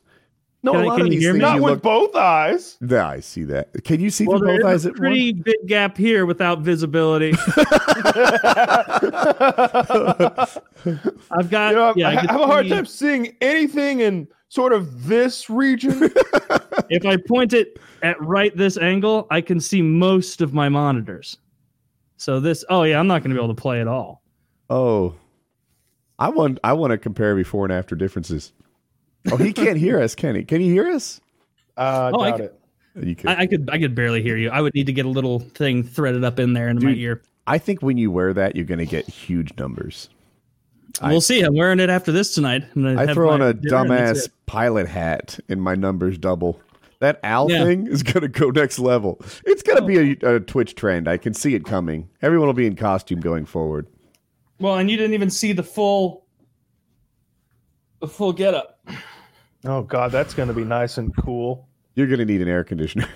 [0.66, 1.40] No, Can a I- lot can of you these hear me?
[1.40, 1.82] Not with look.
[1.84, 2.78] both eyes.
[2.82, 3.84] Yeah, I see that.
[3.84, 5.44] Can you see Well, through both eyes a at pretty once?
[5.44, 7.34] big gap here without visibility.
[11.32, 12.10] I've got You know, yeah.
[12.10, 16.12] I, I I have a hard time seeing anything in sort of this region.
[16.88, 21.38] If I point it at right this angle, I can see most of my monitors.
[22.18, 24.22] So this, oh yeah, I'm not going to be able to play at all.
[24.70, 25.16] Oh,
[26.20, 26.60] I want.
[26.64, 28.52] I want to compare before and after differences.
[29.32, 30.44] Oh, he can't hear us, can he?
[30.44, 31.20] Can he hear us?
[31.78, 33.08] Uh, Oh, I doubt c- it.
[33.08, 33.30] You could.
[33.30, 34.50] I, I could, I could barely hear you.
[34.50, 37.22] I would need to get a little thing threaded up in there into my ear.
[37.48, 40.10] I think when you wear that, you're going to get huge numbers.
[41.04, 41.42] We'll see.
[41.42, 42.64] I'm wearing it after this tonight.
[42.76, 46.60] I'm I throw on a dinner and that's dumbass pilot hat, and my numbers double.
[47.00, 47.66] That owl Yeah.
[47.66, 49.20] thing is going to go next level.
[49.46, 51.10] It's going to be a, a Twitch trend.
[51.10, 52.08] I can see it coming.
[52.22, 53.88] Everyone will be in costume going forward.
[54.60, 56.26] Well, and you didn't even see the full,
[58.00, 58.80] the full getup.
[59.66, 61.68] Oh god, that's going to be nice and cool.
[61.96, 63.08] You're going to need an air conditioner.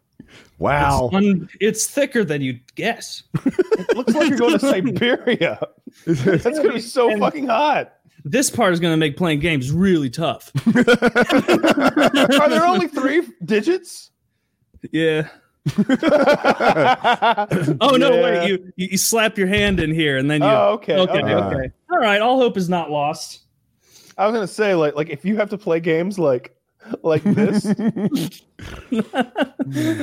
[0.58, 1.10] wow.
[1.12, 3.22] It's, un- it's thicker than you'd guess.
[3.44, 5.60] It looks like you're going to Siberia.
[6.06, 7.94] That's going to be so And- fucking hot.
[8.24, 10.52] This part is going to make playing games really tough.
[10.66, 14.10] Are there only three digits?
[14.92, 15.28] yeah.
[17.80, 18.12] Oh no!
[18.12, 18.22] Yeah.
[18.22, 20.48] Wait, you, you you slap your hand in here and then you.
[20.48, 20.96] Oh, okay.
[20.98, 21.34] okay, okay.
[21.34, 21.70] okay.
[21.90, 22.20] All right.
[22.20, 23.41] All hope is not lost.
[24.22, 26.54] I was gonna say like like if you have to play games like
[27.02, 27.66] like this,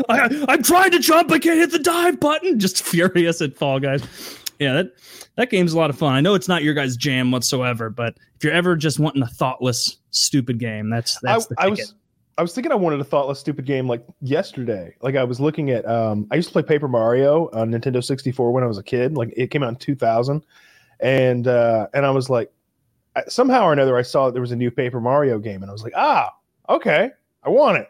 [0.10, 1.32] I, I'm trying to jump.
[1.32, 2.60] I can't hit the dive button.
[2.60, 4.03] Just furious at Fall Guys.
[4.60, 4.91] Yeah, that
[5.38, 6.15] that game's a lot of fun.
[6.15, 9.27] I know it's not your guys' jam whatsoever, but if you're ever just wanting a
[9.27, 11.79] thoughtless, stupid game, that's I, that's the I ticket.
[11.79, 11.93] was
[12.38, 14.93] I was thinking I wanted a thoughtless stupid game like yesterday.
[15.01, 18.51] Like I was looking at um I used to play Paper Mario on Nintendo 64
[18.51, 19.15] when I was a kid.
[19.15, 20.43] Like it came out in 2000
[20.99, 22.51] and uh and I was like
[23.15, 25.69] I, somehow or another I saw that there was a new Paper Mario game and
[25.69, 26.32] I was like, "Ah,
[26.69, 27.10] okay.
[27.43, 27.88] I want it."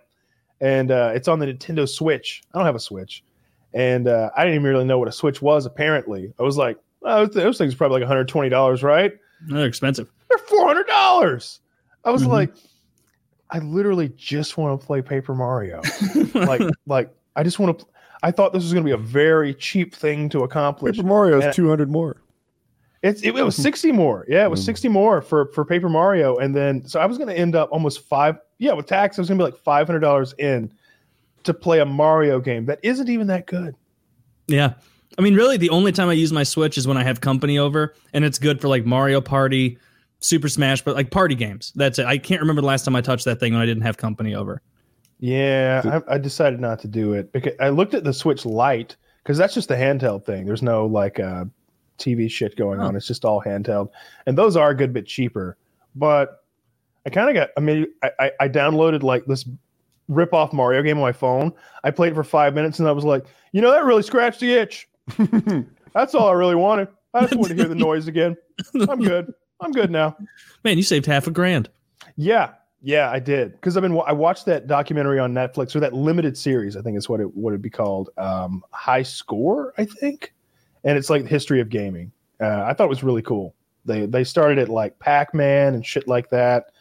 [0.62, 2.42] And uh it's on the Nintendo Switch.
[2.54, 3.24] I don't have a Switch.
[3.74, 6.34] And uh I didn't even really know what a Switch was apparently.
[6.40, 9.14] I was like, "Oh, those things are probably like $120, right?"
[9.48, 10.10] They're expensive.
[10.30, 11.60] they're four hundred dollars.
[12.06, 12.28] I was Mhm.
[12.30, 12.54] like,
[13.52, 15.82] I literally just want to play Paper Mario.
[16.34, 17.86] like, like I just want to.
[18.22, 20.98] I thought this was going to be a very cheap thing to accomplish.
[20.98, 22.18] Paper Mario is 200 more.
[23.02, 24.26] It's it, it was sixty more.
[24.28, 24.66] Yeah, it was Mm.
[24.66, 27.70] sixty more for for Paper Mario, and then so I was going to end up
[27.72, 28.38] almost five.
[28.58, 30.72] Yeah, with tax, I was going to be like five hundred dollars in
[31.44, 33.76] to play a Mario game that isn't even that good.
[34.48, 34.74] Yeah.
[35.18, 37.58] I mean, really, the only time I use my Switch is when I have company
[37.58, 39.78] over, and it's good for like Mario Party,
[40.20, 41.72] Super Smash, but like party games.
[41.76, 42.06] That's it.
[42.06, 44.36] I can't remember the last time I touched that thing when I didn't have company
[44.36, 44.62] over.
[45.20, 48.96] Yeah, I, I decided not to do it because I looked at the Switch Lite
[49.24, 50.46] because that's just the handheld thing.
[50.46, 51.46] There's no like uh,
[52.00, 52.86] TV shit going Oh.
[52.86, 52.96] on.
[52.96, 53.90] It's just all handheld,
[54.26, 55.58] and those are a good bit cheaper.
[55.96, 56.44] But
[57.06, 57.50] I kind of got.
[57.58, 59.46] I mean, I, I, I downloaded like this
[60.08, 61.54] rip off Mario game on my phone.
[61.84, 64.40] I played it for five minutes, and I was like, you know, that really scratched
[64.40, 64.88] the itch.
[65.94, 66.88] that's all I really wanted.
[67.14, 68.36] I just wanted to hear the noise again.
[68.90, 69.34] I'm good.
[69.62, 70.16] I'm good now.
[70.64, 71.70] Man, you saved half a grand.
[72.16, 75.94] Yeah, yeah, I did because I've been I watched that documentary on Netflix or that
[75.94, 76.78] limited series.
[76.78, 78.10] I think is what it would it be called.
[78.18, 80.34] Um, High Score, I think,
[80.84, 82.12] and it's like the history of gaming.
[82.42, 83.56] Uh, I thought it was really cool.
[83.86, 86.72] They they started it like Pac Man and shit like that.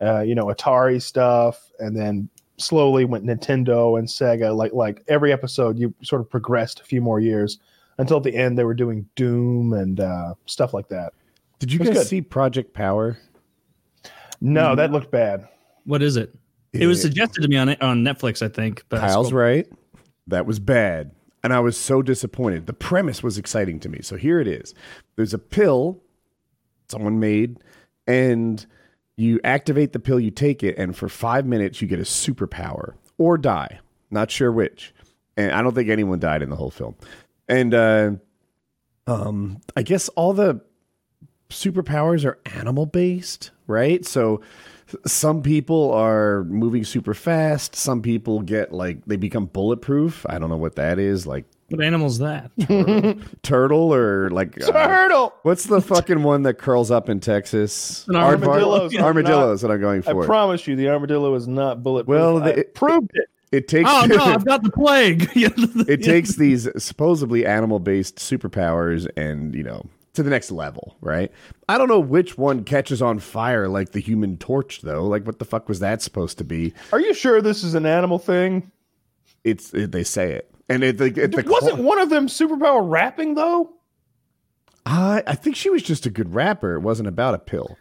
[0.00, 4.54] Uh, you know, Atari stuff, and then slowly went Nintendo and Sega.
[4.56, 7.58] Like like every episode, you sort of progressed a few more years
[7.98, 11.12] until at the end they were doing Doom and uh, stuff like that.
[11.58, 12.06] Did you guys good.
[12.06, 13.18] see Project Power?
[14.40, 15.48] No, that looked bad.
[15.84, 16.34] What is it?
[16.72, 18.84] It was suggested to me on on Netflix, I think.
[18.88, 19.66] But I Kyle's right.
[20.28, 21.12] That was bad.
[21.44, 22.66] And I was so disappointed.
[22.66, 23.98] The premise was exciting to me.
[24.02, 24.74] So here it is
[25.16, 26.00] there's a pill
[26.88, 27.58] someone made,
[28.06, 28.64] and
[29.16, 32.94] you activate the pill, you take it, and for five minutes, you get a superpower
[33.18, 33.80] or die.
[34.10, 34.94] Not sure which.
[35.36, 36.94] And I don't think anyone died in the whole film.
[37.48, 38.12] And uh,
[39.06, 40.60] um, I guess all the
[41.48, 44.04] superpowers are animal based, right?
[44.06, 44.40] So
[45.06, 47.74] some people are moving super fast.
[47.74, 50.26] Some people get like they become bulletproof.
[50.28, 52.50] I don't know what that is, like What animal's that?
[53.42, 55.32] turtle or like uh, Turtle.
[55.42, 58.06] what's the fucking one that curls up in Texas?
[58.08, 58.46] An Aardvark?
[58.46, 58.90] armadillo.
[59.02, 60.22] Armadillo is what I'm going for.
[60.22, 62.08] I promise you, the armadillo is not bulletproof.
[62.18, 63.28] Well, I the- proved it.
[63.50, 65.30] it takes oh no, I've got the plague.
[65.34, 71.32] it takes these supposedly animal based superpowers and you know to the next level, right?
[71.68, 75.06] I don't know which one catches on fire like the Human Torch though.
[75.06, 76.74] Like what the fuck was that supposed to be?
[76.92, 78.70] Are you sure this is an animal thing?
[79.44, 82.88] It's it, they say it, and it, like, it the Wasn't one of them superpower
[82.88, 83.72] rapping though?
[84.86, 86.74] I I think she was just a good rapper.
[86.74, 87.76] It wasn't about a pill.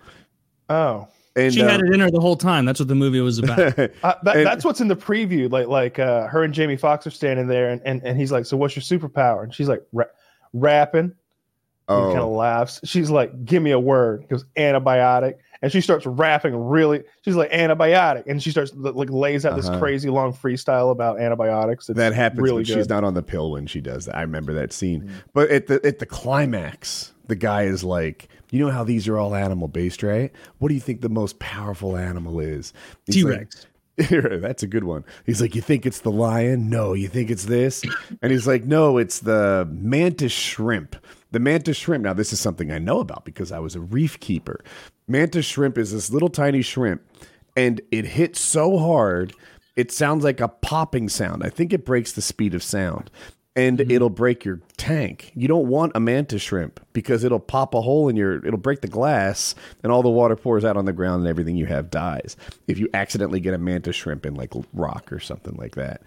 [0.69, 2.63] Oh, And she uh, had it in her the whole time.
[2.65, 3.59] That's what the movie was about.
[3.77, 3.87] uh,
[4.23, 5.51] that, And- that's what's in the preview.
[5.51, 8.45] Like, like uh, her and Jamie Foxx are standing there, and, and, and he's like,
[8.45, 10.05] "So what's your superpower?" And she's like, Ra-
[11.91, 12.79] "Rapping." He kind of oh, laughs.
[12.83, 17.03] She's like, "Give me a word." He goes, "Antibiotic," and she starts rapping really.
[17.23, 19.79] She's like, "Antibiotic," and she starts like lays out this Uh-huh.
[19.79, 21.89] crazy long freestyle about antibiotics.
[21.89, 22.73] It's that happens really when good.
[22.73, 24.15] she's not on the pill when she does that.
[24.15, 25.03] I remember that scene.
[25.03, 25.11] Mm.
[25.33, 29.17] But at the at the climax, the guy is like, "You know how these are
[29.17, 30.31] all animal based, right?
[30.59, 32.73] What do you think the most powerful animal is?"
[33.05, 33.67] He's T like- Rex.
[34.09, 35.03] That's a good one.
[35.25, 36.69] He's like, You think it's the lion?
[36.69, 36.93] No.
[36.93, 37.83] You think it's this?
[38.21, 40.95] And he's like, No, it's the mantis shrimp.
[41.31, 42.03] The mantis shrimp.
[42.03, 44.63] Now, this is something I know about because I was a reef keeper.
[45.07, 47.01] Mantis shrimp is this little tiny shrimp,
[47.55, 49.33] and it hits so hard,
[49.75, 51.43] it sounds like a popping sound.
[51.43, 53.09] I think it breaks the speed of sound.
[53.53, 53.91] And mm-hmm.
[53.91, 55.33] it'll break your tank.
[55.35, 58.79] You don't want a mantis shrimp because it'll pop a hole in your, it'll break
[58.79, 61.91] the glass, and all the water pours out on the ground, and everything you have
[61.91, 62.37] dies.
[62.67, 66.01] If you accidentally get a mantis shrimp in like rock or something like that.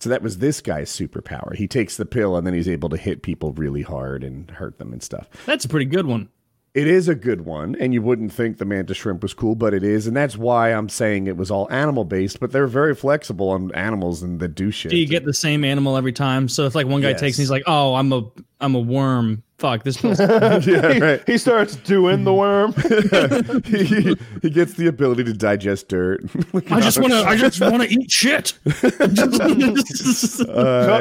[0.00, 1.54] So that was this guy's superpower.
[1.56, 4.78] He takes the pill and then he's able to hit people really hard and hurt
[4.78, 5.28] them and stuff.
[5.44, 6.28] That's a pretty good one.
[6.74, 9.74] It is a good one, and you wouldn't think the mantis shrimp was cool, but
[9.74, 12.38] it is, and that's why I'm saying it was all animal based.
[12.38, 14.90] But they're very flexible on animals and the do shit.
[14.90, 16.48] Do you get the same animal every time?
[16.48, 17.20] So if like one guy Yes.
[17.20, 18.22] takes and he's like, "Oh, I'm a
[18.60, 20.02] I'm a worm." Fuck this.
[20.20, 21.22] yeah, right.
[21.26, 22.72] he starts doing the worm.
[23.64, 26.24] he, he gets the ability to digest dirt.
[26.70, 27.24] I just want to.
[27.24, 28.56] I just want to eat shit.
[28.64, 29.10] Cut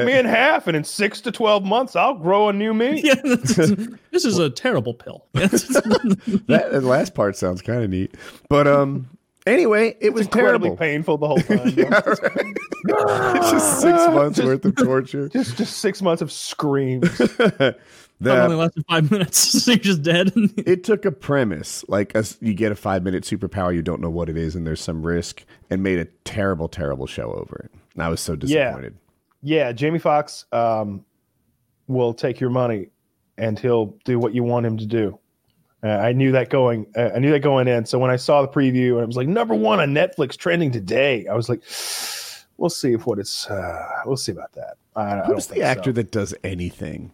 [0.06, 3.02] me in half, and in six to twelve months, I'll grow a new me.
[3.04, 5.26] yeah, this is a terrible pill.
[5.34, 8.15] that, that last part sounds kind of neat,
[8.50, 9.08] but um.
[9.47, 10.77] Anyway, it was Incredibly terrible.
[10.77, 11.71] painful the whole time.
[11.73, 13.31] though.
[13.36, 15.29] It's just six months worth of torture.
[15.29, 17.17] just just six months of screams.
[17.17, 19.38] That only lasted five minutes.
[19.63, 20.31] so you're just dead.
[20.57, 24.10] it took a premise like a, you get a five minute superpower you don't know
[24.10, 27.71] what it is and there's some risk and made a terrible terrible show over it
[27.93, 28.97] and i was so disappointed
[29.43, 31.05] yeah, Jamie Foxx um,
[31.88, 32.88] will take your money,
[33.38, 35.19] and he'll do what you want him to do.
[35.84, 36.88] Uh, I knew that going.
[36.96, 37.86] Uh, I knew that going in.
[37.86, 40.72] So when I saw the preview and it was like number one on Netflix trending
[40.72, 41.62] today, I was like,
[42.58, 43.48] "We'll see if what it's.
[43.50, 45.70] Uh, we'll see about that." I, I don't Who's the think so.
[45.70, 47.12] actor that does anything?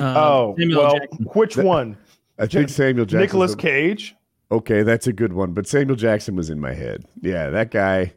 [0.00, 1.24] Uh, Oh Samuel well, Jackson.
[1.34, 1.96] which one?
[2.38, 3.20] I think Samuel Jackson.
[3.20, 4.14] Nicolas Cage.
[4.50, 5.52] Okay, that's a good one.
[5.52, 7.04] But Samuel Jackson was in my head.
[7.22, 8.12] Yeah, that guy.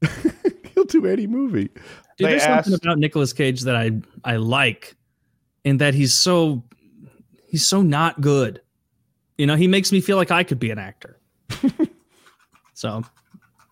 [0.74, 1.64] he'll do any movie.
[1.64, 1.72] Dude,
[2.18, 3.90] They there's something asked- about Nicolas Cage that I
[4.24, 4.94] I like,
[5.64, 6.62] in that he's so
[7.50, 8.60] he's so not good.
[9.36, 11.18] You know, he makes me feel like I could be an actor.
[12.74, 13.02] so,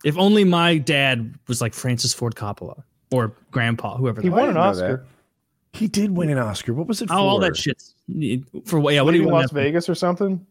[0.03, 4.21] if only my dad was like Francis Ford Coppola or Grandpa, whoever.
[4.21, 5.05] He the- I won an didn't Oscar.
[5.73, 6.73] He did win an Oscar.
[6.73, 7.13] What was it for?
[7.13, 7.81] Oh, all that shit
[8.65, 8.93] for what?
[8.95, 9.43] Yeah, what do you Leaving want?
[9.43, 10.43] Las Vegas or something?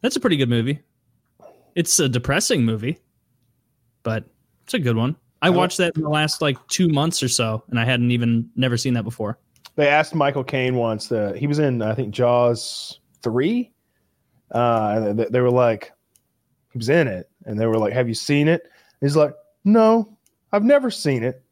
[0.00, 0.80] That's a pretty good movie.
[1.76, 2.98] It's a depressing movie,
[4.02, 4.24] but
[4.64, 5.16] it's a good one.
[5.40, 8.10] I I watched that in the last like two months or so, and I hadn't
[8.10, 9.38] even never seen that before.
[9.78, 11.06] They asked Michael Caine once.
[11.06, 13.70] that he was in, I think, Jaws three.
[14.50, 15.92] Uh, they, they were like,
[16.72, 18.62] he was in it, and they were like, "Have you seen it?"
[19.00, 19.32] He's like,
[19.64, 20.18] "No,
[20.50, 21.44] I've never seen it,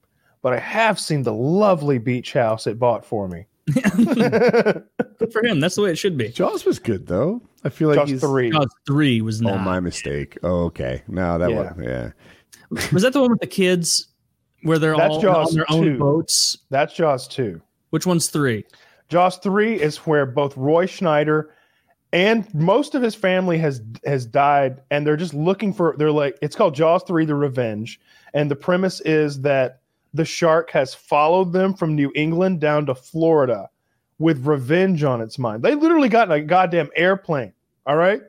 [0.43, 4.83] but I have seen the lovely beach house it bought for me." Good
[5.33, 5.61] for him.
[5.61, 6.29] That's the way it should be.
[6.31, 7.41] Jaws was good though.
[7.63, 8.21] I feel like Jaws he's.
[8.21, 8.51] three.
[8.51, 9.55] Jaws three was not.
[9.55, 10.37] Oh, my mistake.
[10.43, 11.05] Oh, okay.
[11.07, 11.73] No, that Yeah.
[11.75, 12.11] was yeah.
[12.93, 14.09] Was that the one with the kids
[14.65, 16.59] where they're That's all Jaws on their own boats?
[16.71, 17.63] That's Jaws two.
[17.91, 18.65] Which one's three?
[19.09, 21.55] Jaws three is where both Roy Schneider
[22.13, 25.95] and most of his family has has died, and they're just looking for.
[25.99, 28.01] They're like, it's called Jaws three: The Revenge,
[28.35, 29.81] and the premise is that
[30.15, 33.69] the shark has followed them from New England down to Florida
[34.19, 35.63] with revenge on its mind.
[35.63, 37.53] They literally got in a goddamn airplane.
[37.87, 38.23] All right,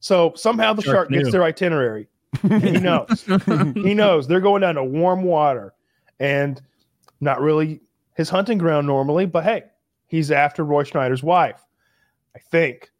[0.00, 2.08] so somehow the Shark shark gets their itinerary.
[2.42, 3.24] And he knows.
[3.74, 5.74] he knows they're going down to warm water
[6.20, 6.60] and
[7.20, 7.80] not really
[8.16, 9.64] his hunting ground normally, but hey,
[10.06, 11.64] he's after Roy Schneider's wife,
[12.34, 12.90] I think.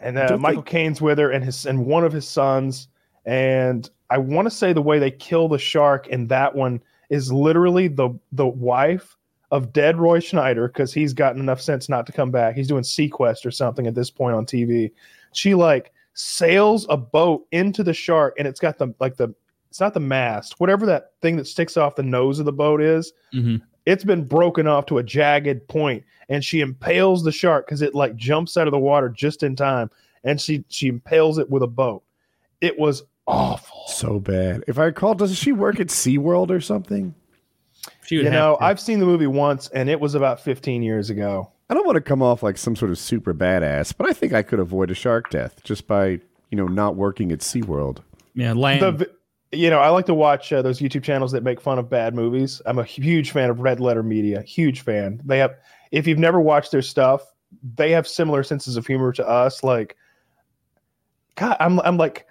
[0.00, 2.88] And uh, Michael Caine's with her and his and one of his sons.
[3.24, 7.32] And I want to say the way they kill the shark in that one is
[7.32, 9.16] literally the the wife
[9.52, 12.56] of dead Roy Schneider because he's gotten enough sense not to come back.
[12.56, 14.90] He's doing seaQuest or something at this point on TV.
[15.32, 19.32] She like sails a boat into the shark and it's got the like the
[19.70, 22.82] it's not the mast, whatever that thing that sticks off the nose of the boat
[22.82, 23.12] is.
[23.30, 27.82] hmm It's been broken off to a jagged point, and she impales the shark because
[27.82, 29.90] it like jumps out of the water just in time,
[30.24, 32.02] and she she impales it with a boat.
[32.60, 33.82] It was awful.
[33.88, 34.62] So bad.
[34.68, 37.14] If I recall, does she work at SeaWorld or something?
[38.04, 38.64] She would You know, to.
[38.64, 41.50] I've seen the movie once, and it was about 15 years ago.
[41.68, 44.32] I don't want to come off like some sort of super badass, but I think
[44.32, 47.98] I could avoid a shark death just by, you know, not working at SeaWorld.
[48.34, 48.82] yeah, land.
[48.82, 49.06] The, vi-
[49.52, 52.14] you know, I like to watch uh, those YouTube channels that make fun of bad
[52.14, 52.62] movies.
[52.66, 54.42] I'm a huge fan of Red Letter Media.
[54.42, 55.20] Huge fan.
[55.24, 55.54] They have,
[55.90, 57.22] if you've never watched their stuff,
[57.76, 59.62] they have similar senses of humor to us.
[59.62, 59.96] Like,
[61.36, 62.26] God, I'm, I'm like,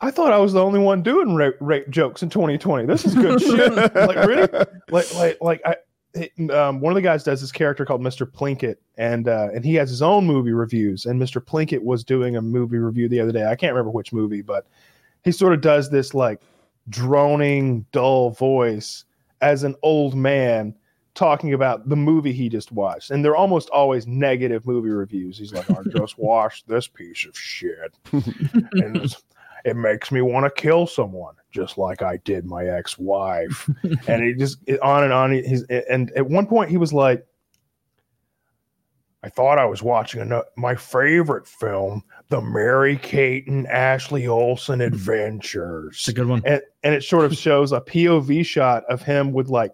[0.00, 2.86] I thought I was the only one doing rape, rape jokes in 2020.
[2.86, 3.74] This is good shit.
[3.94, 4.48] like, really?
[4.90, 5.70] Like, like, like, I.
[5.70, 8.26] it- um, one of the guys does this character called Mr.
[8.26, 11.04] Plinkett, and uh, and he has his own movie reviews.
[11.04, 11.44] And Mr.
[11.44, 13.44] Plinkett was doing a movie review the other day.
[13.46, 14.66] I can't remember which movie, but
[15.26, 16.40] he sort of does this like
[16.88, 19.04] droning, dull voice
[19.40, 20.72] as an old man
[21.14, 23.10] talking about the movie he just watched.
[23.10, 25.36] And they're almost always negative movie reviews.
[25.36, 27.98] He's like, I just watched this piece of shit.
[28.12, 29.16] and
[29.64, 33.68] it makes me want to kill someone, just like I did my ex wife.
[34.06, 35.32] and he just it- on and on.
[35.32, 37.26] He's, and at one point, he was like,
[39.26, 44.78] I thought I was watching ano- my favorite film, the Mary Kate and Ashley Olsen
[44.78, 44.86] hmm.
[44.86, 46.42] Adventures it's a good one.
[46.46, 49.72] and and it sort of shows a POV shot of him with like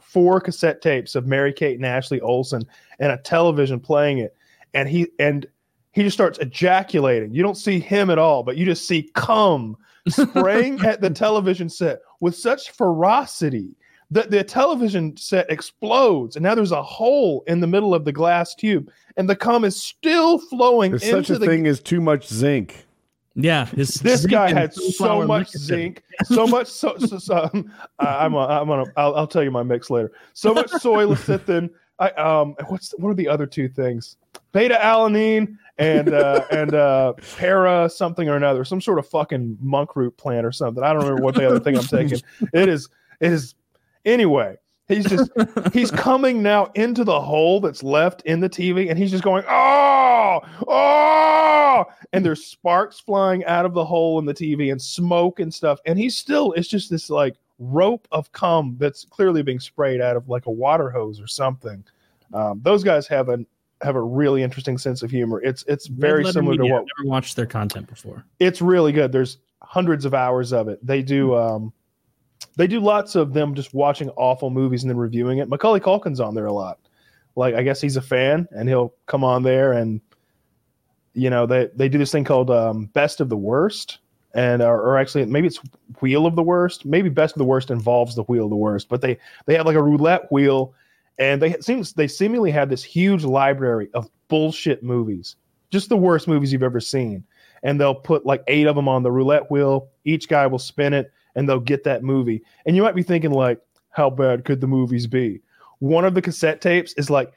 [0.00, 2.62] four cassette tapes of Mary Kate and Ashley Olsen
[2.98, 4.34] and a television playing it,
[4.72, 5.46] and he and
[5.92, 7.34] he just starts ejaculating.
[7.34, 9.76] You don't see him at all, but you just see cum
[10.08, 13.76] spraying at the television set with such ferocity
[14.10, 18.12] that the television set explodes, and now there's a hole in the middle of the
[18.12, 21.80] glass tube, and the cum is still flowing There's into such a the thing as
[21.80, 22.86] too much zinc.
[23.34, 25.62] Yeah, his, this zinc guy and had so sunflower much licorice.
[25.62, 26.96] zinc, so much so.
[26.98, 30.12] so, so um, I- I'm a, I'm gonna I'll, I'll tell you my mix later.
[30.34, 31.70] So much soy lecithin.
[31.98, 34.18] I um what's what are the other two things?
[34.52, 39.96] Beta alanine and uh, and uh, para something or another, some sort of fucking monk
[39.96, 40.82] root plant or something.
[40.84, 42.20] I don't remember what the other thing I'm taking.
[42.52, 42.88] It is
[43.20, 43.54] it is
[44.06, 44.56] anyway.
[44.88, 45.30] He's just
[45.72, 49.44] he's coming now into the hole that's left in the TV, and he's just going,
[49.48, 55.40] oh, oh, and there's sparks flying out of the hole in the TV and smoke
[55.40, 59.58] and stuff, and he's still it's just this like rope of cum that's clearly being
[59.58, 61.82] sprayed out of like a water hose or something.
[62.32, 63.44] Um, those guys have an
[63.82, 65.42] have a really interesting sense of humor.
[65.42, 68.24] It's it's very similar to what I've never watched their content before.
[68.38, 69.10] it's really good.
[69.10, 70.84] There's hundreds of hours of it.
[70.86, 71.72] They do um
[72.56, 75.48] they do lots of them just watching awful movies and then reviewing it.
[75.48, 76.78] Macaulay Culkin's on there a lot.
[77.36, 80.00] Like I guess he's a fan and he'll come on there and
[81.12, 83.98] you know they they do this thing called um, best of the worst
[84.34, 85.60] and or, or actually maybe it's
[86.00, 88.88] wheel of the worst maybe best of the worst involves the wheel of the worst
[88.88, 90.74] but they they have like a roulette wheel
[91.18, 95.36] and they seems they seemingly have this huge library of bullshit movies
[95.70, 97.24] just the worst movies you've ever seen
[97.62, 100.92] and they'll put like eight of them on the roulette wheel each guy will spin
[100.92, 103.60] it and they'll get that movie and you might be thinking like
[103.90, 105.40] how bad could the movies be
[105.78, 107.32] one of the cassette tapes is like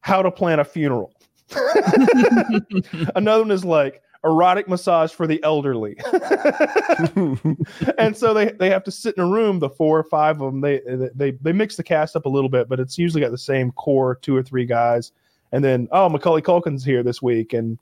[0.00, 1.12] how to plan a funeral
[3.14, 5.96] Another one is like erotic massage for the elderly.
[7.98, 10.52] and so they, they have to sit in a room, the four or five of
[10.52, 10.60] them.
[10.60, 10.80] They,
[11.14, 13.72] they they mix the cast up a little bit, but it's usually got the same
[13.72, 15.12] core two or three guys.
[15.52, 17.78] And then oh, Macaulay Culkin's here this week, and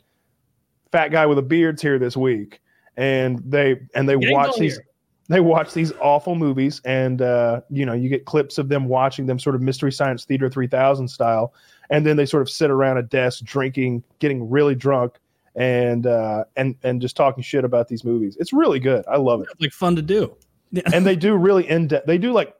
[0.92, 2.61] fat guy with a beard's here this week,
[2.97, 4.86] and they and they watch these here.
[5.29, 9.27] They watch these awful movies, and uh, you know you get clips of them watching
[9.27, 11.55] them sort of Mystery Science Theater three thousand style,
[11.91, 15.18] and then they sort of sit around a desk drinking, getting really drunk,
[15.57, 18.37] and uh, and and just talking shit about these movies.
[18.39, 19.05] It's really good.
[19.09, 20.37] I love it It's like fun to do.
[20.93, 22.07] and they do really in depth.
[22.07, 22.55] They do like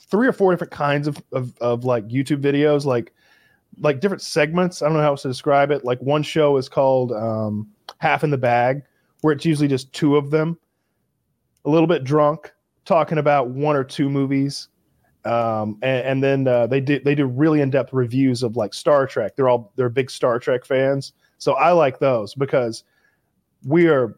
[0.00, 3.12] three or four different kinds of, of of like YouTube videos, like
[3.80, 4.82] like different segments.
[4.82, 5.84] I don't know how else to describe it.
[5.84, 7.68] Like one show is called um,
[7.98, 8.82] Half in the Bag,
[9.20, 10.58] where it's usually just two of them,
[11.68, 12.50] a little bit drunk,
[12.86, 14.68] talking about one or two movies.
[15.24, 18.72] Um, and, and then uh, they do they do really in depth reviews of like
[18.72, 19.36] Star Trek.
[19.36, 22.84] They're all they're big Star Trek fans, so I like those because
[23.66, 24.16] we are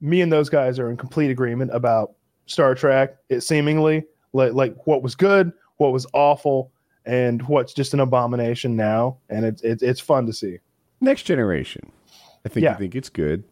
[0.00, 2.14] me and those guys are in complete agreement about
[2.46, 3.16] Star Trek.
[3.28, 6.72] It seemingly like like what was good, what was awful,
[7.04, 9.18] and what's just an abomination now.
[9.28, 10.58] And it's it's it's fun to see.
[11.00, 11.92] Next generation.
[12.44, 12.72] I think Yeah.
[12.72, 13.44] you think it's good.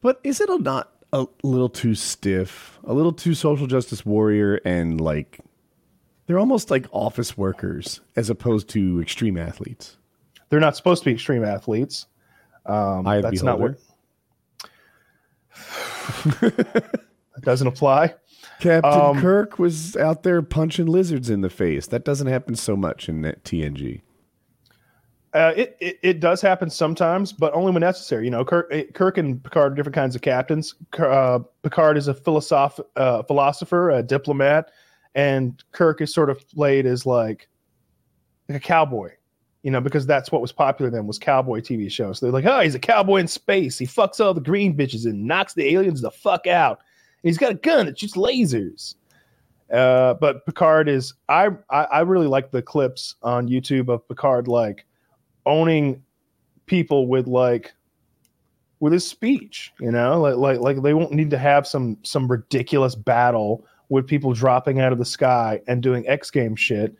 [0.00, 2.78] But is it a not a little too stiff?
[2.84, 5.38] A little too social justice warrior and like
[6.26, 9.96] they're almost like office workers as opposed to extreme athletes.
[10.48, 12.06] They're not supposed to be extreme athletes.
[12.66, 13.78] Um, the that's not what
[16.40, 17.00] that
[17.42, 18.14] doesn't apply.
[18.60, 21.86] Captain Um, Kirk was out there punching lizards in the face.
[21.86, 24.00] That doesn't happen so much in TNG.
[25.34, 28.24] Uh, it, it it does happen sometimes, but only when necessary.
[28.24, 30.76] You know, Kirk, eh, Kirk and Picard are different kinds of captains.
[30.96, 34.70] Uh, Picard is a philosoph- uh, philosopher, a diplomat,
[35.16, 37.48] and Kirk is sort of played as like,
[38.48, 39.10] like a cowboy.
[39.64, 42.20] You know, because that's what was popular then was cowboy TV shows.
[42.20, 43.78] they're like, oh, he's a cowboy in space.
[43.78, 46.78] He fucks all the green bitches and knocks the aliens the fuck out.
[47.22, 48.94] And he's got a gun that shoots lasers.
[49.72, 54.46] Uh, but Picard is I, I I really like the clips on YouTube of Picard
[54.46, 54.84] like
[55.46, 56.02] owning
[56.66, 57.72] people with like
[58.80, 60.20] with his speech you know?
[60.20, 64.80] Like like like they won't need to have some some ridiculous battle with people dropping
[64.80, 66.96] out of the sky and doing x game shit.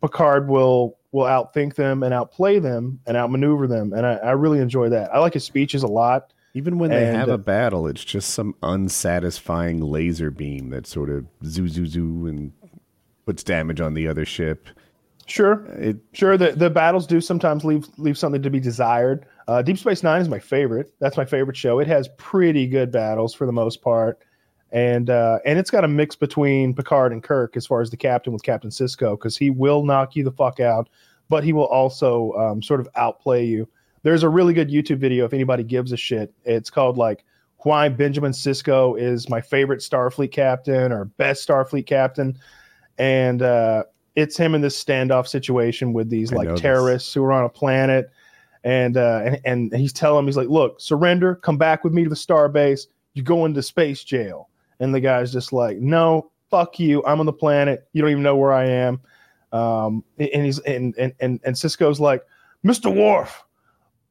[0.00, 4.58] Picard will will outthink them and outplay them and outmaneuver them and i, I really
[4.58, 5.14] enjoy that.
[5.14, 6.32] I like his speeches a lot.
[6.54, 11.08] Even when they And, have a battle, it's just some unsatisfying laser beam that sort
[11.08, 12.52] of zoo zoo zoo and
[13.24, 14.68] puts damage on the other ship.
[15.26, 19.26] Sure It Sure, the, the battles do sometimes leave leave something to be desired.
[19.48, 20.92] Uh, Deep Space Nine is my favorite.
[20.98, 21.78] That's my favorite show.
[21.78, 24.18] It has pretty good battles for the most part,
[24.72, 27.96] and uh, and it's got a mix between Picard and Kirk as far as the
[27.96, 30.88] captain with Captain Sisko because he will knock you the fuck out,
[31.28, 33.68] but he will also um, sort of outplay you.
[34.02, 36.32] There's a really good YouTube video if anybody gives a shit.
[36.44, 37.24] It's called like
[37.58, 42.36] why Benjamin Sisko is my favorite Starfleet captain or best Starfleet captain,
[42.98, 43.84] and uh,
[44.16, 46.60] it's him in this standoff situation with these I know like this.
[46.60, 48.10] terrorists who are on a planet,
[48.64, 52.04] and uh, and and he's telling him he's like, look, surrender, come back with me
[52.04, 52.86] to the star base.
[53.14, 54.48] You go into space jail,
[54.80, 57.88] and the guy's just like, no, fuck you, I'm on the planet.
[57.92, 59.00] You don't even know where I am.
[59.52, 62.22] Um, and he's and and and, and Sisko's like,
[62.62, 63.44] Mister Worf,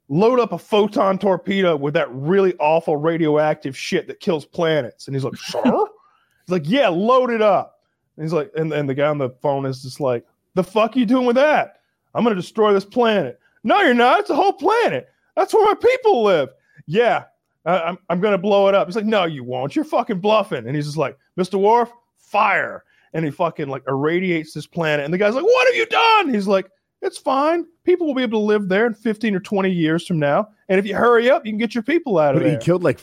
[0.10, 5.08] load up a photon torpedo with that really awful radioactive shit that kills planets.
[5.08, 5.62] And he's like, sir?
[5.66, 7.81] he's like, yeah, load it up.
[8.22, 10.96] And he's like, and, and the guy on the phone is just like, the fuck
[10.96, 11.80] you doing with that?
[12.14, 13.40] I'm going to destroy this planet.
[13.64, 14.20] No, you're not.
[14.20, 15.10] It's a whole planet.
[15.36, 16.50] That's where my people live.
[16.86, 17.24] Yeah,
[17.66, 18.88] I, I'm, I'm going to blow it up.
[18.88, 19.76] He's like, no, you won't.
[19.76, 20.68] You're fucking bluffing.
[20.68, 21.60] And he's just like, Mr.
[21.60, 22.84] Worf, fire.
[23.14, 25.04] And he fucking like irradiates this planet.
[25.04, 26.32] And the guy's like, what have you done?
[26.32, 26.70] He's like,
[27.02, 27.66] it's fine.
[27.86, 30.48] People will be able to live there in 15 or 20 years from now.
[30.70, 32.46] And if you hurry up, you can get your people out of it.
[32.46, 33.00] but he killed like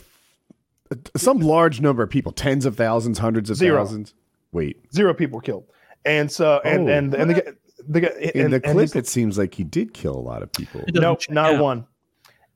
[1.17, 3.85] some large number of people, tens of thousands, hundreds of Zero.
[3.85, 4.15] thousands.
[4.53, 5.65] Wait, Zero people killed.
[6.05, 7.53] And so, and, Oh, and, and the, guy-
[7.89, 10.43] the guy In and- the and clip, it seems like he did kill a lot
[10.43, 10.81] of people.
[10.83, 11.63] It doesn't Nope, not out.
[11.63, 11.87] one.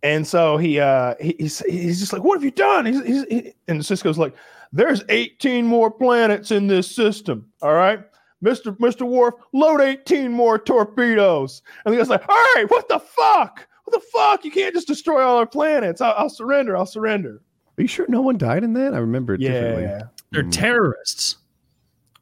[0.05, 2.87] And so he uh he, he's he's just like, what have you done?
[2.87, 4.35] He's, he's he, and Sisko's like,
[4.73, 7.47] there's 18 more planets in this system.
[7.63, 8.01] All right.
[8.43, 8.77] Mr.
[8.79, 9.03] Mr.
[9.07, 11.63] Worf, load 18 more torpedoes.
[11.85, 13.69] And the guy's like, all right, what the fuck?
[13.85, 14.45] What the fuck?
[14.45, 16.01] You can't just destroy all our planets.
[16.01, 16.77] I'll, I'll surrender.
[16.77, 17.41] I'll surrender.
[17.79, 18.95] Are you sure no one died in that?
[18.95, 19.85] I remember it differently.
[19.85, 20.03] Yeah.
[20.33, 20.51] They're Mm.
[20.53, 21.37] terrorists.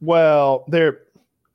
[0.01, 1.01] Well, they're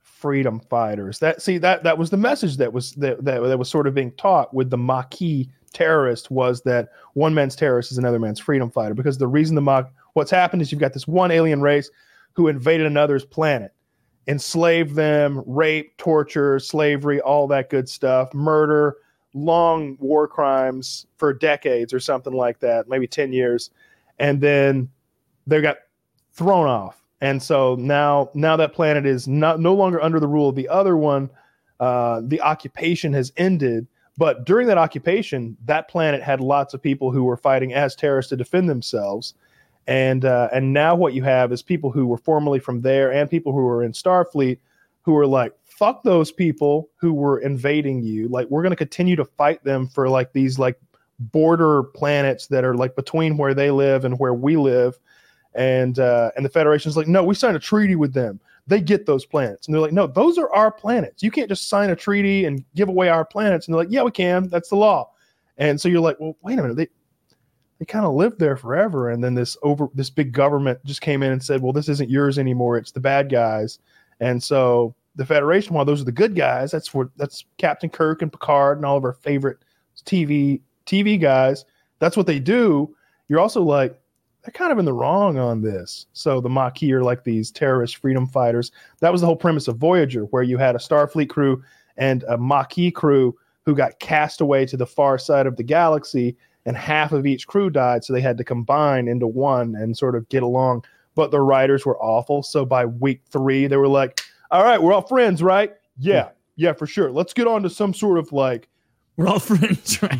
[0.00, 1.18] freedom fighters.
[1.18, 3.94] That see that that was the message that was that that, that was sort of
[3.94, 8.70] being taught with the Maquis terrorist was that one man's terrorist is another man's freedom
[8.70, 11.90] fighter because the reason the Mach what's happened is you've got this one alien race
[12.32, 13.72] who invaded another's planet,
[14.26, 18.96] enslaved them, rape, torture, slavery, all that good stuff, murder,
[19.34, 23.70] long war crimes for decades or something like that, maybe 10 years.
[24.18, 24.90] And then
[25.46, 25.76] they got
[26.32, 27.05] thrown off.
[27.20, 30.68] And so now now that planet is not no longer under the rule of the
[30.68, 31.30] other one.
[31.80, 33.86] Uh, the occupation has ended.
[34.18, 38.30] But during that occupation, that planet had lots of people who were fighting as terrorists
[38.30, 39.34] to defend themselves.
[39.86, 43.30] And uh, and now what you have is people who were formerly from there and
[43.30, 44.58] people who were in Starfleet
[45.02, 48.28] who are like, fuck those people who were invading you.
[48.28, 50.80] Like we're gonna continue to fight them for like these like
[51.18, 54.98] border planets that are like between where they live and where we live.
[55.56, 58.38] And uh, and the Federation's like, no, we signed a treaty with them.
[58.66, 59.66] They get those planets.
[59.66, 61.22] And they're like, no, those are our planets.
[61.22, 63.66] You can't just sign a treaty and give away our planets.
[63.66, 64.48] And they're like, yeah, we can.
[64.48, 65.10] That's the law.
[65.56, 66.76] And so you're like, well, wait a minute.
[66.76, 66.88] They
[67.78, 69.10] they kind of lived there forever.
[69.10, 72.10] And then this over this big government just came in and said, well, this isn't
[72.10, 72.76] yours anymore.
[72.76, 73.78] It's the bad guys.
[74.20, 78.20] And so the Federation, while those are the good guys, that's what that's Captain Kirk
[78.20, 79.58] and Picard and all of our favorite
[80.04, 81.64] TV TV guys.
[81.98, 82.94] That's what they do.
[83.28, 83.98] You're also like,
[84.46, 86.06] they're kind of in the wrong on this.
[86.12, 88.70] So the Maquis are like these terrorist freedom fighters.
[89.00, 91.64] That was the whole premise of Voyager, where you had a Starfleet crew
[91.96, 96.36] and a Maquis crew who got cast away to the far side of the galaxy,
[96.64, 98.04] and half of each crew died.
[98.04, 100.84] So they had to combine into one and sort of get along.
[101.16, 102.44] But the writers were awful.
[102.44, 104.20] So by week three, they were like,
[104.52, 105.74] all right, we're all friends, right?
[105.98, 106.30] Yeah, hmm.
[106.54, 107.10] yeah, for sure.
[107.10, 108.68] Let's get on to some sort of like,
[109.16, 110.18] We're all friends, right?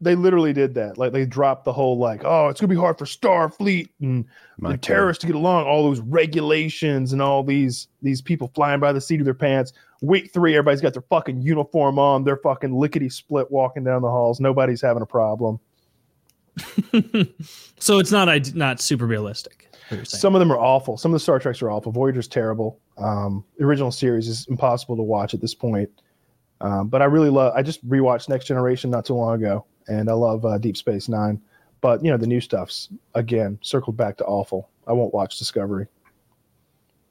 [0.00, 0.98] they literally did that.
[0.98, 4.24] Like they dropped the whole like, oh, it's gonna be hard for Starfleet and
[4.58, 4.82] My the God.
[4.82, 5.64] terrorists to get along.
[5.66, 9.72] All those regulations and all these these people flying by the seat of their pants.
[10.02, 12.24] Week three, everybody's got their fucking uniform on.
[12.24, 14.40] They're fucking lickety split walking down the halls.
[14.40, 15.60] Nobody's having a problem.
[17.78, 19.68] so it's not ide- not super realistic.
[19.88, 20.20] what you're saying.
[20.20, 20.96] Some of them are awful.
[20.98, 21.92] Some of the Star Treks are awful.
[21.92, 22.78] Voyager's terrible.
[22.98, 25.88] Um, the original series is impossible to watch at this point.
[26.62, 27.52] Um, but I really love.
[27.56, 31.08] I just rewatched Next Generation not too long ago, and I love uh, Deep Space
[31.08, 31.40] Nine.
[31.80, 34.68] But you know the new stuff's again circled back to awful.
[34.86, 35.86] I won't watch Discovery.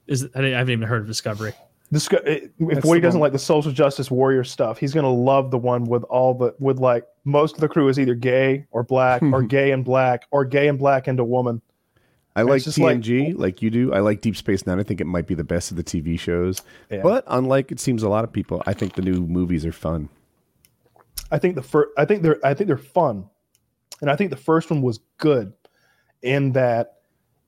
[0.07, 1.53] Is I haven't even heard of Discovery.
[1.91, 5.51] Disco- if That's Woody doesn't one- like the social justice warrior stuff, he's gonna love
[5.51, 8.83] the one with all the with like most of the crew is either gay or
[8.83, 11.61] black or gay and black or gay and black and a woman.
[12.35, 13.93] I like just like- TNG, like, you do.
[13.93, 14.79] I like Deep Space Nine.
[14.79, 16.61] I think it might be the best of the TV shows.
[16.89, 17.01] Yeah.
[17.03, 20.09] But unlike it seems a lot of people, I think the new movies are fun.
[21.29, 23.25] I think the first, I think they're, I think they're fun,
[24.01, 25.53] and I think the first one was good,
[26.21, 26.97] in that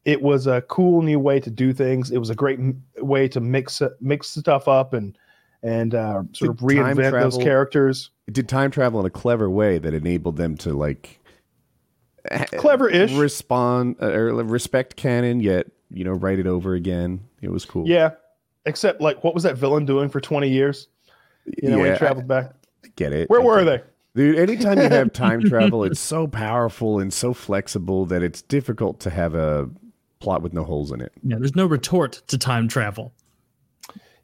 [0.06, 2.12] it was a cool new way to do things.
[2.12, 5.18] It was a great m- way to mix mix stuff up and
[5.64, 8.10] and uh, sort of Did time reinvent those characters.
[8.28, 11.20] It did time travel in a clever way that enabled them to like
[12.30, 13.14] Clever-ish.
[13.14, 17.22] respond uh, or respect canon, yet you know write it over again.
[17.42, 17.88] It was cool.
[17.88, 18.12] Yeah,
[18.66, 20.88] except like what was that villain doing for twenty years?
[21.62, 22.54] You know, when Yeah, he traveled back.
[22.86, 23.30] I get it.
[23.30, 23.82] Where I were they?
[24.16, 29.00] Dude, anytime you have time travel, it's so powerful and so flexible that it's difficult
[29.02, 29.70] to have a
[30.20, 31.12] plot with no holes in it.
[31.24, 33.12] Yeah, there's no retort to time travel.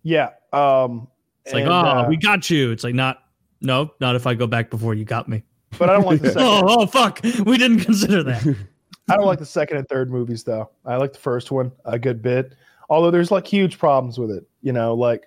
[0.03, 0.29] Yeah.
[0.53, 1.07] Um,
[1.43, 2.71] It's like, and, oh, uh, we got you.
[2.71, 3.17] It's like, not,
[3.61, 5.43] no, not if I go back before you got me.
[5.77, 6.43] But I don't like the second.
[6.43, 7.21] Oh, oh, fuck.
[7.23, 8.55] We didn't consider that.
[9.09, 10.69] I don't like the second and third movies though.
[10.85, 12.53] I like the first one a good bit.
[12.89, 14.47] Although there's like huge problems with it.
[14.61, 15.23] You know, like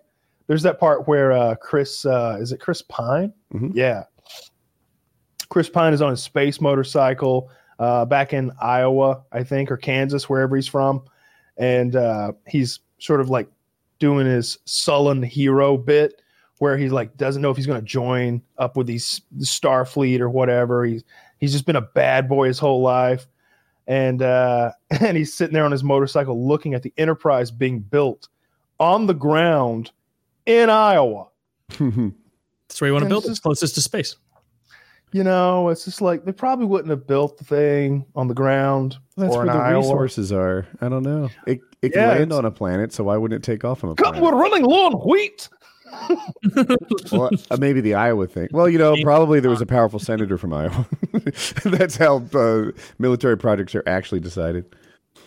[0.46, 3.32] there's that part where uh Chris uh is it Chris Pine?
[3.52, 3.72] Mhm.
[3.74, 4.04] Yeah.
[5.48, 10.28] Chris Pine is on his space motorcycle uh back in Iowa, I think, or Kansas,
[10.28, 11.02] wherever he's from.
[11.56, 13.48] And uh he's sort of like
[13.98, 16.21] doing his sullen hero bit
[16.62, 20.30] where he's like doesn't know if he's going to join up with these Starfleet or
[20.30, 20.84] whatever.
[20.84, 21.02] He's
[21.38, 23.26] he's just been a bad boy his whole life
[23.88, 28.28] and uh, and he's sitting there on his motorcycle looking at the Enterprise being built
[28.78, 29.90] on the ground
[30.46, 31.26] in Iowa.
[31.68, 33.32] That's where you want to build it's it.
[33.32, 34.14] It's closest to space.
[35.10, 38.98] You know, it's just like they probably wouldn't have built the thing on the ground
[39.16, 39.80] That's or where in the Iowa.
[39.80, 40.64] resources are.
[40.80, 41.28] I don't know.
[41.44, 43.94] It it can land on a planet, so why wouldn't it take off from a
[43.96, 44.22] God, planet?
[44.22, 45.48] we're running low on wheat.
[47.12, 48.48] well, uh, maybe the Iowa thing.
[48.52, 50.86] Well, you know, probably there was a powerful senator from Iowa.
[51.64, 54.74] That's how uh, military projects are actually decided.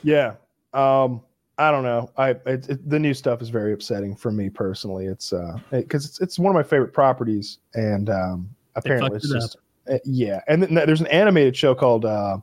[0.04, 0.36] Yeah.
[0.74, 1.22] Um,
[1.58, 2.12] I don't know.
[2.18, 5.06] I it, it, the new stuff is very upsetting for me personally.
[5.06, 9.58] It's uh because it's it's one of my favorite properties, and um, apparently it's just
[9.90, 10.42] uh, yeah.
[10.48, 12.40] And then there's an animated show called uh,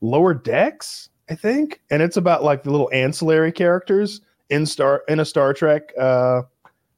[0.00, 5.20] Lower Decks, I think, and it's about like the little ancillary characters in Star in
[5.20, 6.42] a Star Trek uh,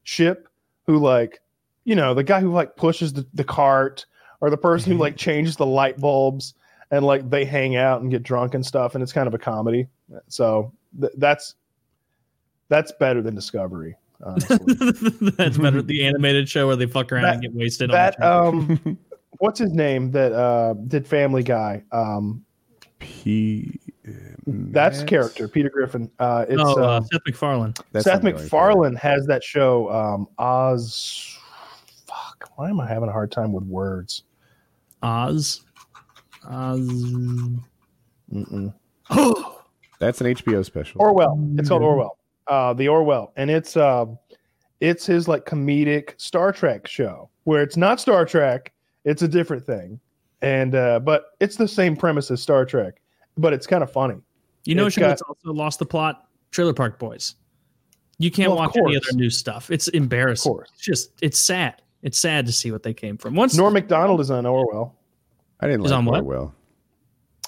[0.04, 0.47] ship
[0.88, 1.38] who like
[1.84, 4.06] you know the guy who like pushes the, the cart
[4.40, 6.54] or the person who like changes the light bulbs
[6.90, 9.38] and like they hang out and get drunk and stuff and it's kind of a
[9.38, 9.86] comedy
[10.28, 11.54] so th- that's
[12.68, 14.56] that's better than discovery honestly.
[15.36, 15.80] That's better.
[15.80, 17.90] The animated show where they fuck around That- and get wasted.
[17.92, 18.46] that on
[18.82, 18.98] um
[19.38, 22.44] what's his name that uh did family guy um
[22.98, 23.78] P.
[24.46, 25.08] that's Matt?
[25.08, 27.74] character peter griffin uh it's oh, uh, um, Seth MacFarlane.
[27.92, 31.38] That's seth not macfarlane has that show um oz
[32.06, 34.24] fuck why am i having a hard time with words
[35.02, 35.62] Oz.
[36.44, 36.80] Oz.
[38.32, 38.74] Mm-mm.
[39.98, 41.00] That's an HBO special.
[41.00, 41.54] Orville.
[41.56, 42.18] It's called Orville.
[42.46, 44.06] Uh, the Orville, and it's uh,
[44.80, 48.72] it's his like comedic Star Trek show where it's not Star Trek,
[49.04, 50.00] it's a different thing,
[50.40, 53.02] and uh, but it's the same premise as Star Trek,
[53.38, 54.16] but it's kind of funny.
[54.64, 56.28] you know, a It's got- that's also lost the plot.
[56.50, 57.36] Trailer Park Boys.
[58.18, 59.70] You can't Well, of watch any other new stuff.
[59.70, 60.50] It's embarrassing.
[60.50, 60.70] Of course.
[60.74, 61.80] It's just it's sad.
[62.02, 63.34] It's sad to see what they came from.
[63.34, 64.94] Once Norm Macdonald is on Orville.
[65.60, 66.22] I didn't Is like on what?
[66.24, 66.54] Orville.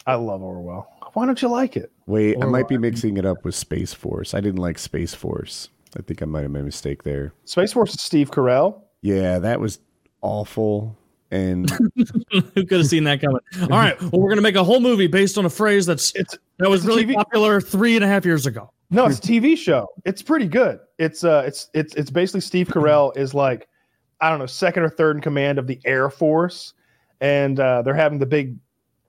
[0.07, 0.87] I love Orville.
[1.13, 1.91] Why don't you like it?
[2.07, 4.33] Wait, I might be mixing it up with Space Force.
[4.35, 5.69] I didn't like Space Force.
[5.99, 7.33] I think I might have made a mistake there.
[7.45, 8.81] Space Force is Steve Carell.
[9.03, 9.81] Yeah, that was
[10.23, 10.97] awful.
[11.31, 11.71] And
[12.33, 13.41] who could have seen that coming?
[13.63, 16.37] All right, well, we're gonna make a whole movie based on a phrase that's It's
[16.59, 18.73] that was it's really TV popular three and a half years ago.
[18.91, 19.87] No, it's a TV show.
[20.05, 20.81] It's pretty good.
[20.99, 23.69] It's uh it's it's it's basically Steve Carell is like
[24.21, 26.75] I don't know, second or third in command of the Air Force
[27.21, 28.57] and uh they're having the big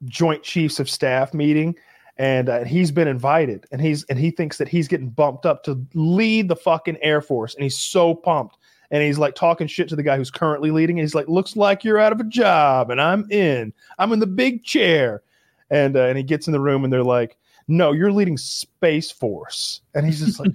[0.06, 1.76] joint chiefs of staff meeting
[2.18, 5.64] and uh, he's been invited and he's and he thinks that he's getting bumped up
[5.64, 8.58] to lead the fucking Air Force and he's so pumped
[8.92, 11.56] and he's like talking shit to the guy who's currently leading and he's like looks
[11.56, 13.74] like you're out of a job and I'm in.
[13.98, 15.24] I'm in the big chair.
[15.70, 17.38] And uh, and he gets in the room and they're like
[17.68, 19.82] no, you're leading Space Force.
[19.94, 20.52] And he's just like,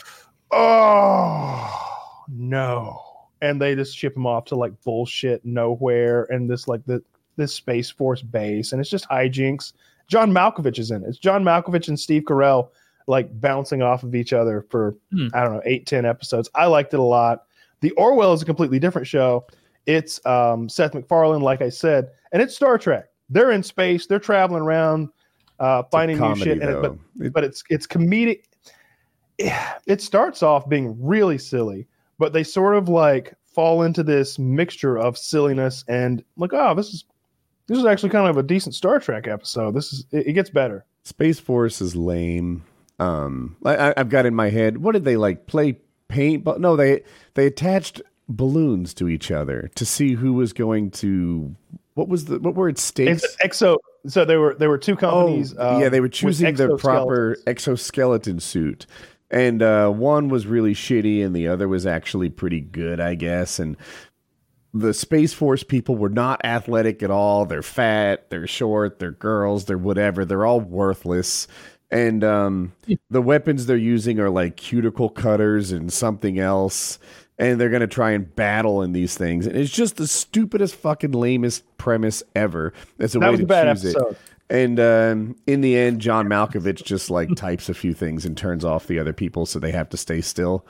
[0.52, 3.00] oh, no.
[3.42, 7.02] And they just ship him off to like bullshit nowhere and this like the
[7.36, 8.72] this Space Force base.
[8.72, 9.72] And it's just hijinks.
[10.06, 11.08] John Malkovich is in it.
[11.08, 12.68] It's John Malkovich and Steve Carell
[13.06, 15.28] like bouncing off of each other for, Hmm.
[15.34, 16.48] I don't know, eight, ten episodes.
[16.54, 17.44] I liked it a lot.
[17.80, 19.46] The Orville is a completely different show.
[19.86, 23.06] It's um, Seth MacFarlane, like I said, and it's Star Trek.
[23.30, 24.06] They're in space.
[24.06, 25.08] They're traveling around,
[25.58, 26.60] uh, finding new shit.
[26.62, 27.24] And it, but.
[27.26, 28.44] It- but it's it's comedic.
[29.86, 31.86] It starts off being really silly,
[32.18, 36.92] but they sort of like fall into this mixture of silliness and like, oh, this
[36.92, 37.04] is
[37.66, 39.74] this is actually kind of a decent Star Trek episode.
[39.74, 40.84] This is it, it gets better.
[41.04, 42.64] Space Force is lame.
[42.98, 44.78] Um, I- I've got in my head.
[44.78, 45.78] What did they like play
[46.10, 46.44] paint?
[46.44, 47.02] But no, they
[47.34, 51.54] they attached balloons to each other to see who was going to.
[51.94, 53.24] What was the what were its stakes?
[53.24, 53.76] It's exo.
[54.06, 55.54] So there were there were two companies.
[55.58, 58.86] Oh, um, yeah, they were choosing the proper exoskeleton suit.
[59.32, 63.60] And uh, one was really shitty, and the other was actually pretty good, I guess.
[63.60, 63.76] And
[64.74, 67.44] the Space Force people were not athletic at all.
[67.44, 70.24] They're fat, they're short, they're girls, they're whatever.
[70.24, 71.46] They're all worthless.
[71.90, 72.72] And um,
[73.10, 76.98] the weapons they're using are like cuticle cutters and something else.
[77.38, 79.46] And they're going to try and battle in these things.
[79.46, 82.72] And it's just the stupidest, fucking lamest premise ever.
[82.98, 84.12] That's a That way to a choose episode.
[84.12, 84.18] it.
[84.50, 88.64] And um, in the end, John Malkovich just like types a few things and turns
[88.64, 90.66] off the other people so they have to stay still.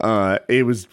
[0.00, 0.86] Uh, it was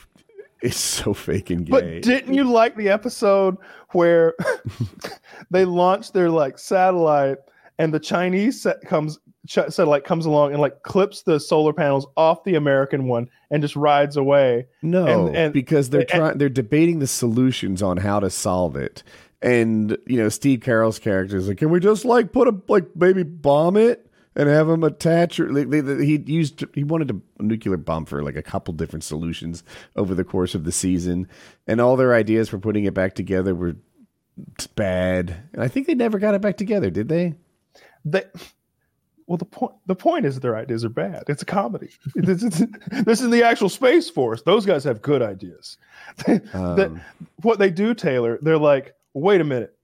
[0.61, 1.71] it's so fake and gay.
[1.71, 3.57] But didn't you like the episode
[3.91, 4.33] where
[5.51, 7.37] they launched their like satellite
[7.77, 12.43] and the Chinese set comes satellite comes along and like clips the solar panels off
[12.43, 14.65] the American one and just rides away.
[14.81, 19.03] no, and- and- because they're trying they're debating the solutions on how to solve it.
[19.41, 22.85] And you know, Steve Carell's character is like, "Can we just like put a like
[22.95, 27.43] maybe bomb it and have them attach?" Or like, they, he used he wanted a
[27.43, 29.63] nuclear bomb for like a couple different solutions
[29.95, 31.27] over the course of the season,
[31.67, 33.75] and all their ideas for putting it back together were
[34.75, 35.35] bad.
[35.53, 37.35] And I think they never got it back together, did they?
[38.03, 38.23] They
[39.27, 41.23] well the point the point is their ideas are bad.
[41.27, 41.89] It's a comedy.
[42.15, 42.65] this, is,
[43.05, 44.41] this is the actual space force.
[44.43, 45.77] Those guys have good ideas.
[46.25, 47.01] That- Um,
[47.41, 49.75] what they do, Taylor, they're like, wait a minute.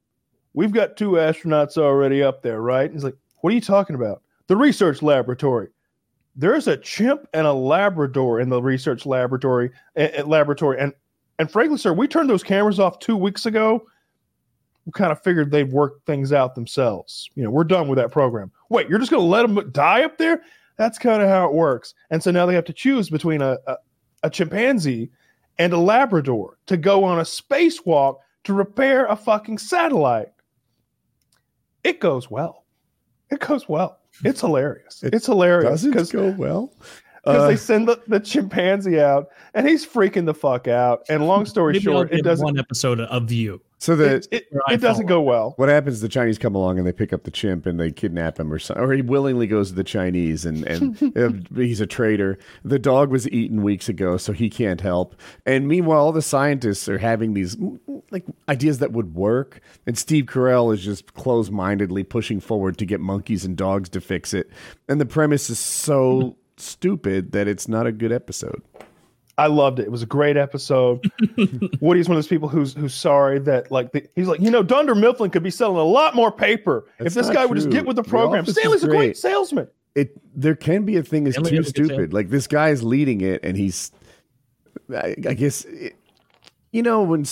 [0.54, 2.92] We've got two astronauts already up there, right?
[2.92, 4.22] He's like, what are you talking about?
[4.48, 5.70] The research laboratory.
[6.36, 9.72] there's a chimp and a Labrador in the research laboratory.
[9.98, 10.94] Uh, laboratory, and
[11.40, 13.86] and frankly, sir, we turned those cameras off two weeks ago.
[14.86, 17.30] We kind of figured they'd work things out themselves.
[17.36, 18.52] You know, we're done with that program.
[18.70, 20.42] Wait, you're just going to let them die up there?
[20.78, 21.94] That's kind of how it works.
[22.10, 23.78] And so now they have to choose between a, a,
[24.24, 25.12] a chimpanzee
[25.60, 30.30] and a Labrador to go on a spacewalk to repair a fucking satellite.
[31.84, 32.66] It goes well.
[33.30, 34.00] It goes well.
[34.24, 35.04] It's hilarious.
[35.04, 36.74] It it's hilarious Does it go well?
[37.24, 41.04] because Uh, they send the, the chimpanzee out and he's freaking the fuck out.
[41.10, 43.62] And long story Maybe I'll short, it doesn't one episode of you.
[43.82, 45.56] So the it, it, it doesn't go well.
[45.58, 46.02] what happens?
[46.02, 48.60] The Chinese come along and they pick up the chimp and they kidnap him, or
[48.60, 52.38] so, or he willingly goes to the Chinese and and he's a traitor.
[52.64, 55.16] The dog was eaten weeks ago, so he can't help.
[55.48, 57.58] And meanwhile, all the scientists are having these
[58.12, 62.86] like ideas that would work, and Steve Carell is just close mindedly pushing forward to
[62.86, 64.52] get monkeys and dogs to fix it.
[64.90, 68.62] And the premise is so stupid that it's not a good episode.
[69.42, 69.84] I loved it.
[69.84, 71.10] It was a great episode.
[71.82, 74.62] Woody's one of those people who's who's sorry that like the, he's like you know
[74.64, 77.56] Dunder Mifflin could be selling a lot more paper That's if this not guy would
[77.56, 78.44] just get with the The program.
[78.44, 79.18] Office is Stanley's a great great.
[79.18, 79.68] salesman.
[79.96, 82.14] it there can be a thing as Stanley too has a good stupid.
[82.14, 83.92] Like this guy is leading it, and he's,
[84.96, 85.96] I, I guess, it,
[86.72, 87.26] you know, when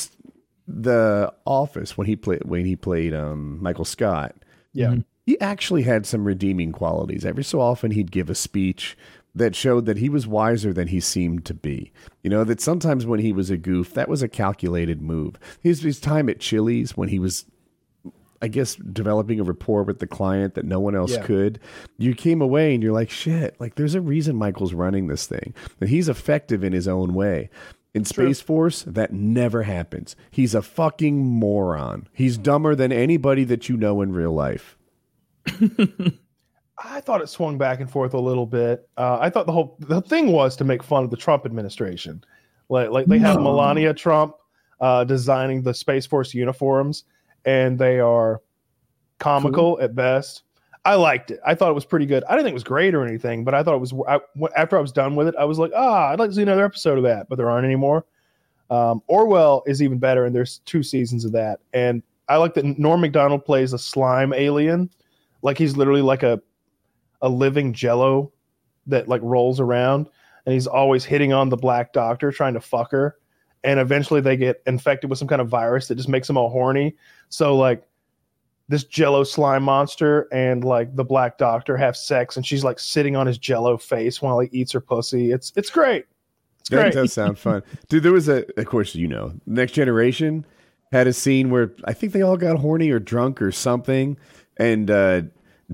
[0.68, 4.36] the Office when he played when he played um, Michael Scott,
[4.74, 4.96] Yeah,
[5.26, 7.26] he actually had some redeeming qualities.
[7.26, 8.98] Every so often, he'd give a speech
[9.36, 11.92] that showed that he was wiser than he seemed to be.
[12.24, 15.36] You know, that sometimes when he was a goof, that was a calculated move.
[15.62, 17.46] His, his time at Chili's when he was,
[18.42, 21.24] I guess, developing a rapport with the client that no one else Yeah.
[21.24, 21.60] could,
[21.98, 25.54] you came away and you're like, shit, like there's a reason Michael's running this thing.
[25.80, 27.50] And he's effective in his own way.
[27.94, 30.16] In Space Force, that never happens.
[30.30, 32.08] He's a fucking moron.
[32.14, 34.78] He's dumber than anybody that you know in real life.
[36.82, 38.88] I thought it swung back and forth a little bit.
[38.98, 42.24] Uh, I thought the whole the thing was to make fun of the Trump administration.
[42.70, 44.36] Like like they have Melania Trump
[44.80, 47.04] uh, designing the Space Force uniforms,
[47.46, 48.42] and they are
[49.18, 50.44] comical at best.
[50.86, 51.40] I liked it.
[51.46, 52.24] I thought it was pretty good.
[52.24, 53.94] I didn't think it was great or anything, but I thought it was.
[54.08, 54.20] I,
[54.56, 56.64] after I was done with it, I was like, ah, I'd like to see another
[56.64, 58.06] episode of that, but there aren't anymore.
[58.70, 61.60] Um, Orville is even better, and there's two seasons of that.
[61.74, 64.90] And I like that Norm Macdonald plays a slime alien,
[65.42, 66.42] like he's literally like a
[67.22, 68.32] a living Jello
[68.88, 70.08] that like rolls around,
[70.46, 73.18] and he's always hitting on the Black Doctor, trying to fuck her.
[73.64, 76.50] And eventually, they get infected with some kind of virus that just makes them all
[76.50, 76.96] horny.
[77.28, 77.84] So like
[78.70, 83.16] this jello slime monster and like the black doctor have sex and she's like sitting
[83.16, 86.06] on his jello face while he eats her pussy it's it's great
[86.70, 88.04] it's That great does sound fun, dude.
[88.04, 90.46] There was a, of course, you know, Next Generation
[90.92, 94.18] had a scene where I think they all got horny or drunk or something,
[94.58, 95.22] and uh,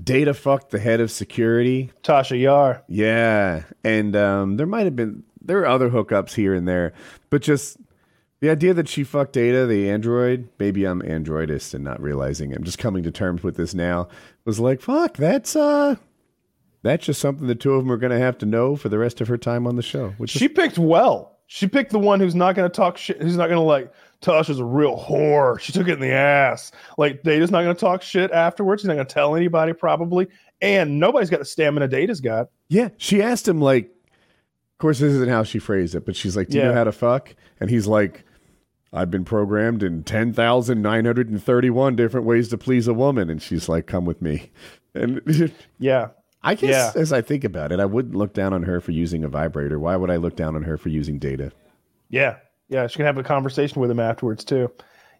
[0.02, 1.90] Data fucked the head of security.
[2.02, 6.66] tasha yar Yeah, and um, there might have been there are other hookups here and
[6.66, 6.92] there,
[7.30, 7.78] but just
[8.40, 10.48] the idea that she fucked Data, the android.
[10.58, 12.54] Maybe I'm androidist and not realizing.
[12.54, 14.08] I'm just coming to terms with this now.
[14.44, 15.96] Was like, fuck, that's uh,
[16.82, 18.98] that's just something the two of them are going to have to know for the
[18.98, 20.10] rest of her time on the show.
[20.18, 23.22] Which is she picked well she picked the one who's not going to talk shit
[23.22, 23.92] who's not going to like
[24.22, 27.80] tasha's a real whore she took it in the ass like data's not going to
[27.80, 30.26] talk shit afterwards he's not going to tell anybody probably
[30.62, 35.12] and nobody's got the stamina data's got Yeah, she asked him like, of course this
[35.12, 36.68] isn't how she phrased it, but she's like, "Do you Yeah.
[36.70, 38.24] know how to fuck?" And he's like,
[38.92, 42.94] "I've been programmed in ten thousand nine hundred and thirty-one different ways to please a
[42.94, 44.50] woman," and she's like, "Come with me."
[44.94, 45.20] And
[45.78, 46.08] yeah
[46.42, 47.00] I guess Yeah.
[47.00, 49.78] as I think about it, I wouldn't look down on her for using a vibrator.
[49.78, 51.52] Why would I look down on her for using data?
[52.08, 52.36] Yeah,
[52.68, 54.70] yeah, she can have a conversation with him afterwards too.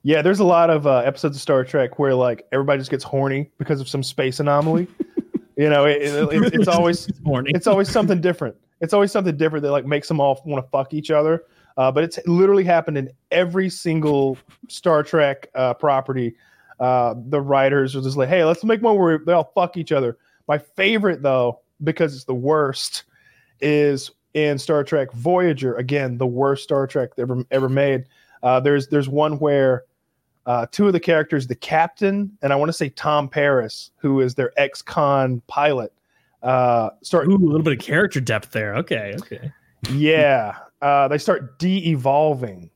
[0.02, 3.04] Yeah, there's a lot of uh, episodes of Star Trek where like everybody just gets
[3.04, 4.86] horny because of some space anomaly.
[5.56, 7.08] you know, it, it, it- it's always
[7.54, 8.54] it's always something different.
[8.80, 11.44] It's always something different that like makes them all want to fuck each other.
[11.76, 14.38] Uh, but it's literally happened in every single
[14.68, 16.34] Star Trek uh, property.
[16.80, 19.92] Uh, the writers are just like, "Hey, let's make one where they all fuck each
[19.92, 23.04] other." My favorite though, because it's the worst,
[23.60, 25.74] is in Star Trek Voyager.
[25.76, 28.04] Again, the worst Star Trek ever ever made.
[28.42, 29.84] Uh, there's there's one where
[30.44, 34.20] uh, two of the characters, the captain and I want to say Tom Paris, who
[34.20, 35.92] is their ex-con pilot,
[36.42, 38.76] uh, start Ooh, a little bit of character depth there.
[38.76, 39.50] Okay, okay.
[39.90, 42.70] yeah, uh, they start de-evolving,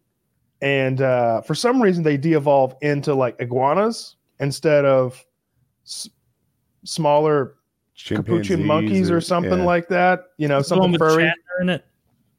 [0.63, 5.23] and uh, for some reason they de-evolve into like iguanas instead of
[5.85, 6.09] s-
[6.85, 7.57] smaller
[8.03, 9.65] capuchin monkeys or, something yeah.
[9.65, 10.29] like that.
[10.39, 11.25] You know, Is something furry.
[11.25, 11.85] Shatner in it,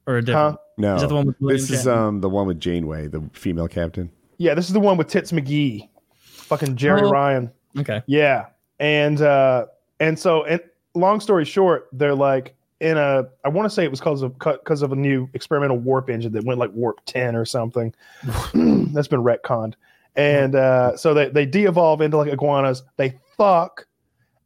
[0.08, 0.22] or a Huh?
[0.22, 0.58] different?
[0.78, 1.98] No, Is that the one with William this is Shatner?
[1.98, 4.10] um the one with Janeway, the female captain.
[4.38, 5.88] Yeah, this is the one with Tits McGee,
[6.24, 7.10] fucking Jeri Oh.
[7.12, 7.52] Ryan.
[7.80, 8.02] Okay.
[8.08, 8.48] Yeah,
[8.80, 9.68] and uh,
[10.00, 10.60] and so and
[10.96, 14.34] long story short, they're like in a I want to say it was because of
[14.40, 17.94] because of a new experimental warp engine that went like warp 10 or something.
[18.54, 19.76] That's been retconned.
[20.18, 23.86] And uh, so they, they de-evolve into like iguanas, they fuck,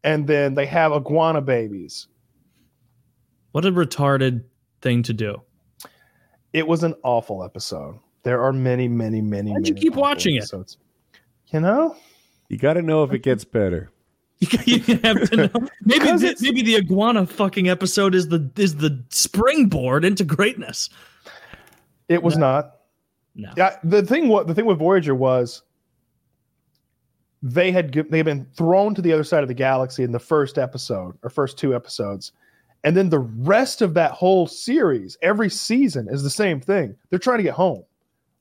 [0.04, 2.08] and then they have iguana babies.
[3.54, 4.44] What a retarded
[4.86, 5.42] thing to do.
[6.54, 7.98] It was an awful episode.
[8.22, 9.52] There are many, many, many.
[9.52, 10.40] Why'd you keep awful watching it?
[10.44, 10.78] episodes.
[11.52, 11.96] You know,
[12.50, 13.90] You got to know if it gets better.
[14.66, 15.68] You have to know.
[15.86, 20.90] Maybe 'Cause the, maybe the iguana fucking episode is the is the springboard into greatness.
[22.10, 22.76] it was not.
[23.34, 23.52] No.
[23.58, 25.64] Yeah, the thing what the thing with Voyager was
[27.42, 30.20] they had they had been thrown to the other side of the galaxy in the
[30.20, 32.32] first episode or first two episodes.
[32.86, 36.96] And then the rest of that whole series, every season is the same thing.
[37.10, 37.84] They're trying to get home.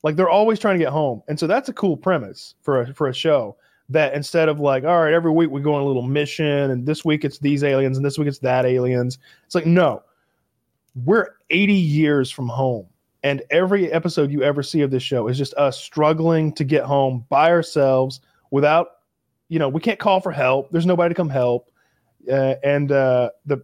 [0.03, 1.23] Like they're always trying to get home.
[1.27, 3.57] And so that's a cool premise for a for a show
[3.89, 6.85] that instead of like, all right, every week we go on a little mission and
[6.85, 9.17] this week it's these aliens and this week it's that aliens.
[9.47, 10.03] It's like, no.
[11.03, 12.85] We're 80 years from home
[13.25, 16.83] and every episode you ever see of this show is just us struggling to get
[16.83, 18.21] home by ourselves
[18.51, 18.99] without
[19.49, 21.71] you know we can't call for help there's nobody to come help
[22.31, 23.61] uh, and uh, the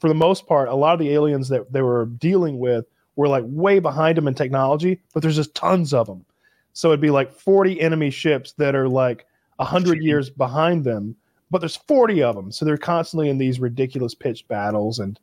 [0.00, 2.86] for the most part a lot of the aliens that they were dealing with
[3.16, 6.24] were like way behind them in technology but there's just tons of them
[6.72, 11.16] so it'd be like 40 enemy ships that are like 100 years behind them
[11.50, 15.18] but there's 40 of them so they're constantly in these ridiculous pitched battles and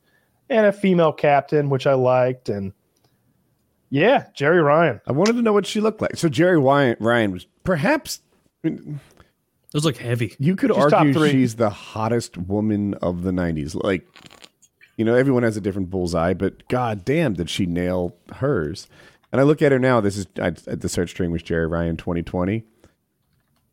[0.50, 2.74] and a female captain which i liked and
[3.90, 5.02] yeah jeri ryan.
[5.06, 6.16] I wanted to know what she looked like.
[6.16, 8.22] So Jeri Ryan, Ryan was perhaps
[9.72, 10.36] Those look heavy.
[10.38, 13.82] you could She's argue she's the hottest woman of the '90s.
[13.82, 14.06] Like,
[14.98, 18.88] you know, everyone has a different bullseye, but god damn, did she nail hers?
[19.32, 20.02] And I look at her now.
[20.02, 22.64] This is I, the search string was Jeri Ryan 2020.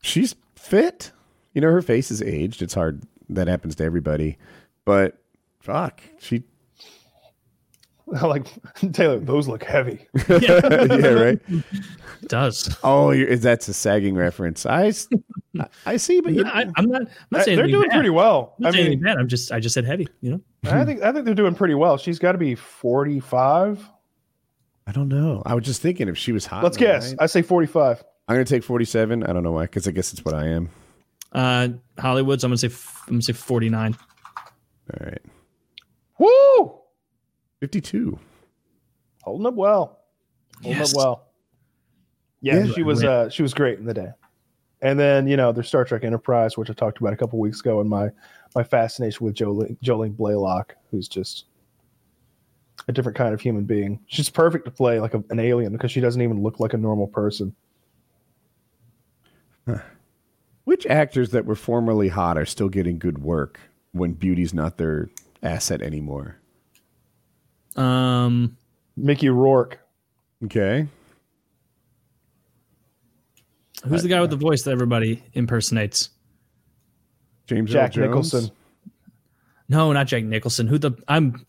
[0.01, 1.11] She's fit.
[1.53, 2.63] You know, her face is aged.
[2.63, 3.03] It's hard.
[3.29, 4.39] That happens to everybody.
[4.85, 5.19] But
[5.61, 6.45] fuck, she.
[8.23, 8.47] like
[8.93, 10.07] Taylor, those look heavy.
[10.29, 10.61] yeah,
[11.09, 11.39] right.
[11.49, 12.77] It does.
[12.83, 14.67] Oh, you're, that's a sagging reference.
[14.67, 15.09] I, s-
[15.87, 17.03] I see, but you, I, I'm not.
[17.03, 17.95] I'm not saying They're anything doing bad.
[17.97, 18.55] pretty well.
[18.59, 19.17] I'm I not saying mean, anything bad.
[19.19, 19.53] I'm just.
[19.53, 20.09] I just said heavy.
[20.21, 20.41] You know.
[20.65, 21.97] I think I think they're doing pretty well.
[21.99, 23.81] She's got to be forty five.
[24.87, 25.43] I don't know.
[25.47, 26.65] I was just thinking if she was hot.
[26.65, 27.11] Let's in guess.
[27.11, 28.03] night- I say forty five.
[28.27, 29.23] I'm gonna take 47.
[29.25, 30.69] I don't know why, because I guess it's what I am.
[31.33, 32.45] Uh, Hollywood's.
[32.45, 32.67] I'm gonna say.
[32.67, 33.97] f- I'm gonna say 49.
[33.97, 35.18] All right, Woo!
[37.61, 38.19] 52.
[39.23, 39.99] Holding up well.
[40.63, 40.93] Holding Yes.
[40.93, 41.25] up well.
[42.41, 42.73] Yeah, Yeah.
[42.73, 44.11] she was uh she was great in the day.
[44.81, 47.61] And then, you know, there's Star Trek Enterprise, which I talked about a couple weeks
[47.61, 48.11] ago, and my
[48.55, 51.47] my fascination with Jolene, Jolene Blalock, who's just
[52.87, 53.99] a different kind of human being.
[54.07, 56.79] She's perfect to play like a, an alien because she doesn't even look like a
[56.79, 57.55] normal person.
[60.65, 63.59] Which actors that were formerly hot are still getting good work
[63.93, 65.09] when beauty's not their
[65.43, 66.37] asset anymore?
[67.79, 68.57] Um.
[68.97, 69.79] Mickey Rourke.
[70.45, 70.87] Okay.
[73.87, 76.11] Who's the guy with the voice that everybody impersonates?
[77.47, 78.09] James Jack Jones?
[78.09, 78.51] Nicholson.
[79.69, 80.67] No, not Jack Nicholson.
[80.67, 80.93] Who the?
[81.07, 81.47] I'm.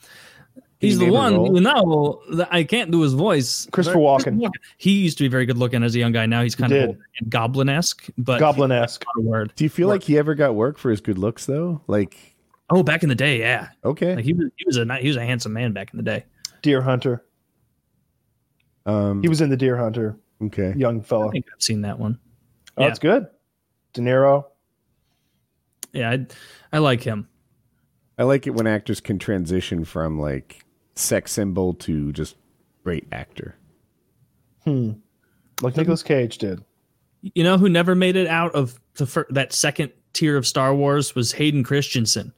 [0.79, 1.33] He's He the one.
[1.35, 1.55] role.
[1.55, 3.67] You know, that I can't do his voice.
[3.71, 4.49] Christopher Walken.
[4.77, 6.25] He used to be very good looking as a young guy.
[6.25, 6.89] Now he's kind did.
[6.91, 6.97] of
[7.29, 9.03] goblin esque, but Goblin esque.
[9.15, 9.51] not a word.
[9.55, 11.81] Do you feel like he ever got work for his good looks though?
[11.87, 12.35] Like,
[12.69, 13.69] Oh, back in the day, yeah.
[13.83, 14.15] okay.
[14.15, 16.25] Like he was, he was a he was a handsome man back in the day.
[16.61, 17.25] Deer Hunter.
[18.85, 20.73] um He was in the Deer Hunter, okay.
[20.75, 21.27] young fella.
[21.27, 22.19] I think I've seen that one.
[22.77, 23.27] Oh, that's good.
[23.93, 24.45] De Niro.
[25.93, 26.25] Yeah, I,
[26.71, 27.27] I like him.
[28.17, 30.63] I like it when actors can transition from like
[30.95, 32.35] sex symbol to just
[32.83, 33.55] great actor.
[34.65, 34.91] Hmm.
[35.61, 36.63] Like Nicolas Cage did.
[37.21, 40.75] You know who never made it out of the fir- that second tier of Star
[40.75, 42.33] Wars was Hayden Christensen.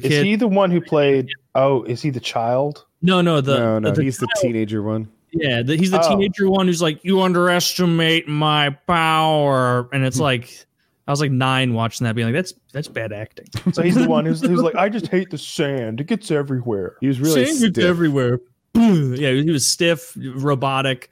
[0.00, 1.28] The Is he the one who played?
[1.54, 2.84] Oh, is he the child?
[3.00, 5.08] no, no, the no, no, the he's the teenager one.
[5.32, 6.08] Yeah, the, he's the Oh.
[6.08, 10.06] teenager one who's like, "You underestimate my power," and Hmm.
[10.06, 10.66] it's like,
[11.06, 14.08] I was like nine watching that, being like, "That's that's bad acting." So he's the
[14.08, 16.00] one who's, who's like, I just hate the sand.
[16.00, 16.96] It gets everywhere.
[17.00, 18.40] He was really Sand gets everywhere.
[18.74, 21.08] yeah, he was stiff, robotic,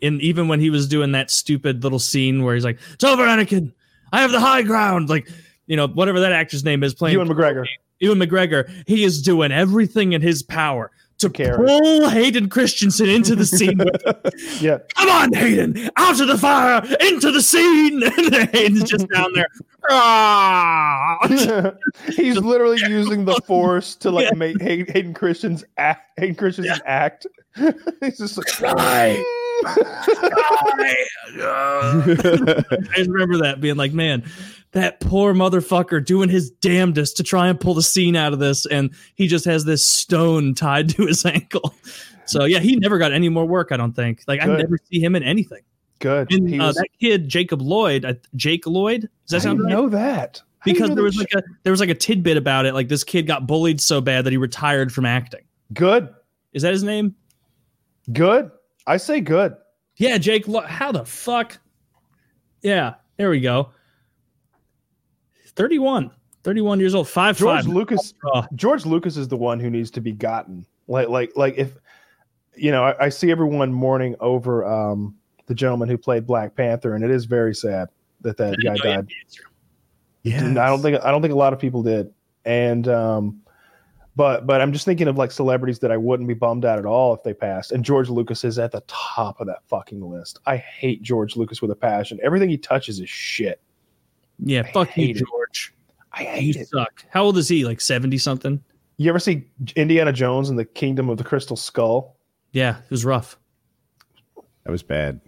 [0.00, 3.24] and even when he was doing that stupid little scene where he's like, "It's over,
[3.24, 3.72] Anakin.
[4.10, 5.28] I have the high ground." Like,
[5.66, 7.66] you know, whatever that actor's name is, playing Ewan McGregor.
[8.02, 11.56] Ewan McGregor, he is doing everything in his power to Carry.
[11.66, 13.80] pull Hayden Christensen into the scene.
[14.60, 14.78] Yeah.
[14.96, 18.02] Come on, Hayden, out of the fire, into the scene.
[18.18, 19.46] And Hayden's just down there.
[19.90, 21.16] "Ah."
[22.16, 24.34] he's literally using the force to like Yeah.
[24.36, 26.10] make Hay- Hayden Christian's act.
[26.18, 27.26] Hayden Christensen's act.
[28.00, 29.22] he's just like, Right.
[31.64, 34.24] I remember that being like, man,
[34.72, 38.66] that poor motherfucker doing his damnedest to try and pull the scene out of this,
[38.66, 41.74] and he just has this stone tied to his ankle.
[42.26, 43.72] So yeah, he never got any more work.
[43.72, 44.22] I don't think.
[44.26, 45.60] Like I never see him in anything.
[45.98, 46.32] Good.
[46.32, 49.68] And uh, was- that kid, Jacob Lloyd, uh, Jake Lloyd, does that I sound right?
[49.70, 50.40] know that.
[50.58, 52.66] How do you because know there was like a there was like a tidbit about
[52.66, 52.72] it.
[52.74, 55.42] Like this kid got bullied so bad that he retired from acting.
[55.72, 56.08] good.
[56.52, 57.14] Is that his name?
[58.12, 58.50] Good.
[58.86, 59.54] I say good.
[59.96, 60.46] Yeah, Jake.
[60.66, 61.58] How the fuck?
[62.62, 63.70] Yeah, there we go.
[65.56, 66.10] 31.
[66.44, 67.08] 31 years old.
[67.08, 67.66] Five George five.
[67.66, 68.14] Lucas
[68.54, 70.66] George Lucas is the one who needs to be gotten.
[70.88, 71.76] Like like like if
[72.56, 75.14] you know, I, I see everyone mourning over um
[75.46, 77.88] the gentleman who played Black Panther, and it is very sad
[78.22, 79.06] that that guy I didn't know
[80.22, 80.56] he had died.
[80.56, 82.12] yeah, I don't think I don't think a lot of people did.
[82.44, 83.42] And um
[84.14, 86.84] but but I'm just thinking of like celebrities that I wouldn't be bummed out at
[86.84, 87.72] all if they passed.
[87.72, 90.38] And George Lucas is at the top of that fucking list.
[90.46, 92.18] I hate George Lucas with a passion.
[92.22, 93.60] Everything he touches is shit.
[94.44, 95.24] Yeah, I fuck you, hate it.
[95.28, 95.74] George.
[96.12, 96.68] I You hate it.
[96.68, 97.04] suck.
[97.10, 97.64] How old is he?
[97.64, 98.62] Like 70 something?
[98.98, 99.44] You ever see
[99.76, 102.16] Indiana Jones and the Kingdom of the Crystal Skull?
[102.52, 103.38] Yeah, it was rough.
[104.64, 105.20] that was bad.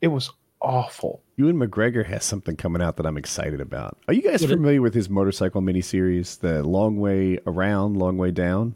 [0.00, 0.30] It was
[0.60, 1.22] awful.
[1.36, 3.96] Ewan McGregor has something coming out that I'm excited about.
[4.08, 8.16] Are you guys What is- familiar with his motorcycle miniseries, The Long Way Around, Long
[8.18, 8.74] Way Down?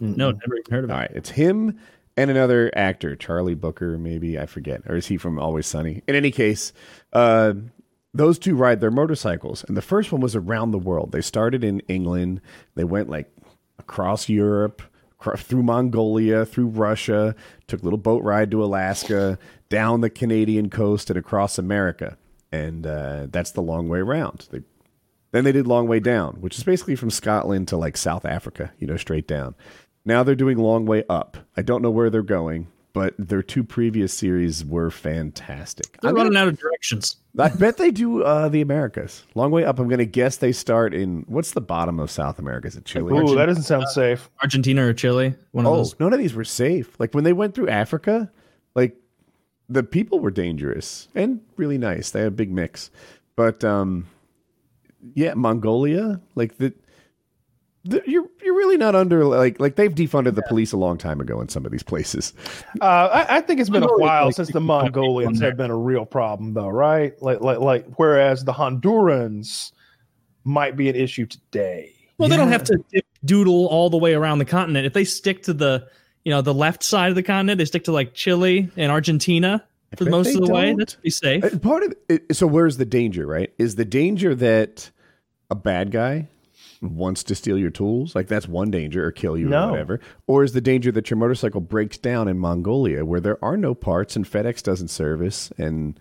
[0.00, 0.92] No, never even heard of it.
[0.92, 1.76] All right, it's him
[2.16, 6.02] and another actor, Charlie Booker, maybe I forget, or is he from Always Sunny?
[6.06, 6.72] In any case,
[7.12, 7.54] uh,
[8.18, 11.12] those two ride their motorcycles, and the first one was around the world.
[11.12, 12.40] They started in England,
[12.74, 13.32] they went like
[13.78, 14.82] across Europe,
[15.36, 17.34] through Mongolia, through Russia,
[17.66, 19.38] took a little boat ride to Alaska,
[19.68, 22.18] down the Canadian coast, and across America,
[22.52, 24.48] and uh, that's the long way around.
[24.50, 24.62] They
[25.30, 28.72] then they did Long Way Down, which is basically from Scotland to like South Africa,
[28.78, 29.54] you know, straight down.
[30.04, 31.36] Now they're doing Long Way Up.
[31.56, 35.98] I don't know where they're going, but their two previous series were fantastic.
[36.00, 37.16] They're I'm running gonna- out of directions.
[37.38, 39.24] I bet they do uh, the Americas.
[39.36, 42.38] Long Way Up, I'm going to guess they start in what's the bottom of South
[42.40, 42.66] America?
[42.66, 43.16] Is it Chile?
[43.16, 44.28] Ooh, that doesn't sound safe.
[44.42, 45.34] Argentina or Chile.
[45.52, 46.00] One of Oh, those.
[46.00, 46.98] none of these were safe.
[46.98, 48.30] Like when they went through Africa,
[48.74, 48.96] like
[49.68, 52.10] the people were dangerous and really nice.
[52.10, 52.90] They had a big mix.
[53.36, 54.06] But um
[55.14, 56.74] yeah, Mongolia, like the,
[57.84, 61.20] the you're you're really not under like like they've defunded the police a long time
[61.20, 62.32] ago in some of these places.
[62.80, 65.76] Uh, I, I think it's been a while like, since the Mongolians have been a
[65.76, 67.12] real problem, though, right?
[67.20, 67.84] Like, like, like.
[67.96, 69.72] Whereas the Hondurans
[70.44, 71.92] might be an issue today.
[72.16, 74.86] Well, they don't have to dip doodle all the way around the continent.
[74.86, 75.86] If they stick to the,
[76.24, 79.62] you know, the left side of the continent, they stick to like Chile and Argentina
[79.94, 80.72] for most of the way.
[80.72, 81.44] That's pretty safe.
[81.44, 83.52] Uh, Part of it, so where's the danger, right?
[83.58, 84.90] Is the danger that
[85.50, 86.28] a bad guy
[86.80, 88.14] wants to steal your tools?
[88.14, 89.68] Like that's one danger or kill you No.
[89.68, 90.00] or whatever.
[90.26, 93.74] Or is the danger that your motorcycle breaks down in Mongolia where there are no
[93.74, 95.98] parts and FedEx doesn't service and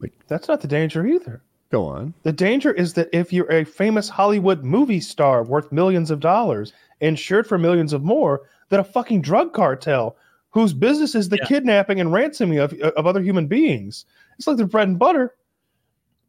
[0.00, 1.42] like That's not the danger either.
[1.70, 2.14] go on.
[2.22, 6.72] The danger is that if you're a famous Hollywood movie star worth millions of dollars,
[7.00, 10.16] insured for millions of more, that a fucking drug cartel
[10.50, 11.46] whose business is the Yeah.
[11.46, 14.04] kidnapping and ransoming of, uh, of other human beings.
[14.38, 15.34] It's like their bread and butter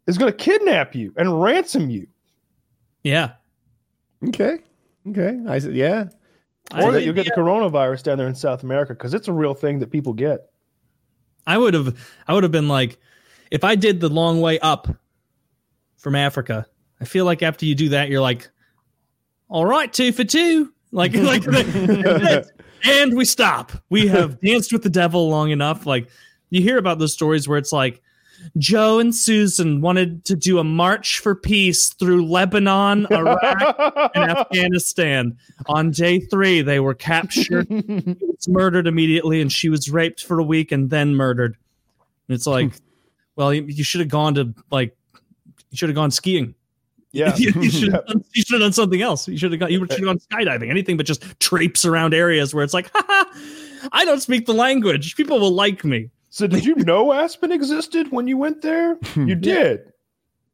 [0.08, 2.08] is going to kidnap you and ransom you.
[3.04, 3.32] Yeah.
[4.28, 4.60] Okay.
[5.10, 5.40] Okay.
[5.48, 6.06] I said, yeah.
[6.74, 9.34] Or I, that you'll get the coronavirus down there in South America because it's a
[9.34, 10.50] real thing that people get.
[11.46, 11.98] I would have
[12.28, 13.00] I would have been like
[13.50, 14.88] if I did the long way up
[15.98, 16.68] from Africa,
[17.00, 18.50] I feel like after you do that, you're like,
[19.50, 20.72] all right, two for two.
[20.92, 21.44] Like like
[22.84, 23.72] and we stop.
[23.90, 25.86] We have danced with the devil long enough.
[25.86, 26.10] Like
[26.50, 28.02] you hear about those stories where it's like
[28.58, 35.38] Joe and Susan wanted to do a march for peace through Lebanon, Iraq, and Afghanistan.
[35.68, 40.44] On day three, they were captured, was murdered immediately, and she was raped for a
[40.44, 41.56] week and then murdered.
[42.28, 42.74] And it's like,
[43.36, 44.96] well, you, you should have gone to like,
[45.70, 46.54] you should have gone skiing.
[47.12, 47.36] yeah.
[47.38, 49.28] you, you should have done, you should have done something else.
[49.28, 49.72] You should have gone.
[49.72, 50.70] You should have gone skydiving.
[50.70, 52.90] Anything but just traipse around areas where it's like,
[53.92, 55.16] I don't speak the language.
[55.16, 56.10] People will like me.
[56.34, 58.98] So, did you know Aspen existed when you went there?
[59.16, 59.92] You did.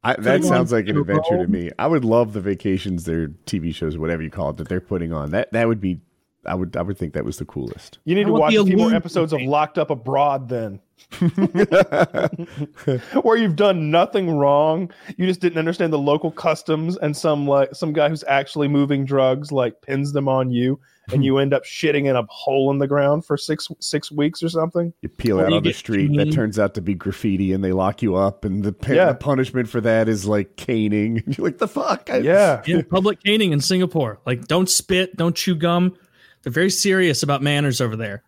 [0.03, 1.71] I, that sounds like an adventure to me.
[1.78, 5.13] I would love the vacations, their TV shows, whatever you call it, that they're putting
[5.13, 5.32] on.
[5.32, 6.01] That that would be.
[6.45, 7.99] I would I would think that was the coolest.
[8.05, 9.41] You need I to watch the a few more episodes of.
[9.41, 10.80] Locked Up Abroad then.
[13.21, 14.91] where you've done nothing wrong.
[15.17, 19.05] You just didn't understand the local customs, and some like some guy who's actually moving
[19.05, 20.80] drugs like pins them on you,
[21.14, 24.41] and you end up shitting in a hole in the ground for six six weeks
[24.43, 24.93] or something.
[25.01, 27.53] You peel Or out you on the get street, that turns out to be graffiti,
[27.53, 29.05] and they lock you up, and the, pa- Yeah.
[29.08, 31.24] the punishment for that is like caning.
[31.28, 32.10] You're like, the fuck?
[32.12, 34.20] I- Yeah, Yeah, public caning in Singapore.
[34.26, 35.95] Like, don't spit, don't chew gum.
[36.43, 38.24] They're very serious about manners over there.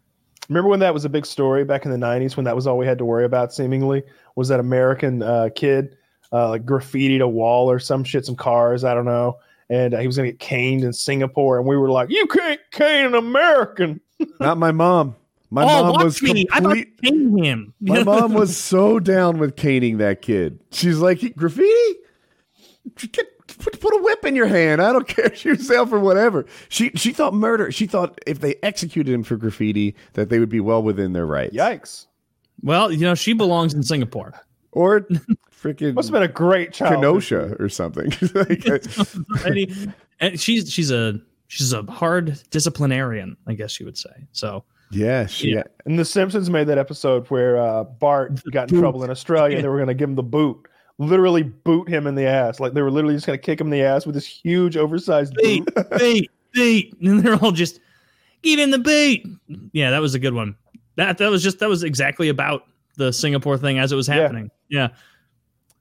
[0.49, 2.77] Remember when that was a big story back in the '90s when that was all
[2.77, 3.53] we had to worry about?
[3.53, 4.01] Seemingly
[4.35, 5.95] was that American uh, kid
[6.33, 9.37] uh, like graffitied a wall or some shit, some cars, I don't know,
[9.69, 12.59] and uh, he was gonna get caned in Singapore, and we were like, "You can't
[12.71, 14.01] cane an American."
[14.39, 15.15] Not my mom.
[15.51, 16.45] My oh, mom was me.
[16.51, 16.93] I thought complete.
[17.01, 17.73] you him.
[17.81, 20.59] My mom was so down with caning that kid.
[20.71, 21.99] She's like, graffiti?
[23.11, 23.25] Get,
[23.57, 24.81] put, put a whip in your hand.
[24.81, 25.33] I don't care.
[25.33, 26.45] Shoot yourself or whatever.
[26.69, 27.71] She she thought murder.
[27.71, 31.25] She thought if they executed him for graffiti, that they would be well within their
[31.25, 31.55] rights.
[31.55, 32.05] Yikes!
[32.61, 34.33] Well, you know, she belongs in Singapore.
[34.71, 35.07] Or
[35.61, 36.95] freaking Must have been a great child.
[36.95, 38.11] Kenosha or something.
[38.33, 38.65] Like,
[39.45, 44.27] and and she's she's a she's a hard disciplinarian, I guess you would say.
[44.31, 45.49] So yeah, she.
[45.53, 45.63] Yeah.
[45.85, 48.81] And The Simpsons made that episode where uh, Bart got in boot.
[48.81, 50.57] trouble in Australia, and they were going to give him the boot,
[50.97, 52.59] literally boot him in the ass.
[52.59, 54.77] Like they were literally just going to kick him in the ass with this huge,
[54.77, 55.87] oversized beat, boot.
[55.99, 57.79] beat, beat, and they're all just
[58.41, 59.25] give him the beat.
[59.73, 60.55] Yeah, that was a good one.
[60.95, 62.63] That that was just that was exactly about
[62.97, 64.15] the Singapore thing as it was Yeah.
[64.15, 64.49] happening.
[64.69, 64.89] Yeah,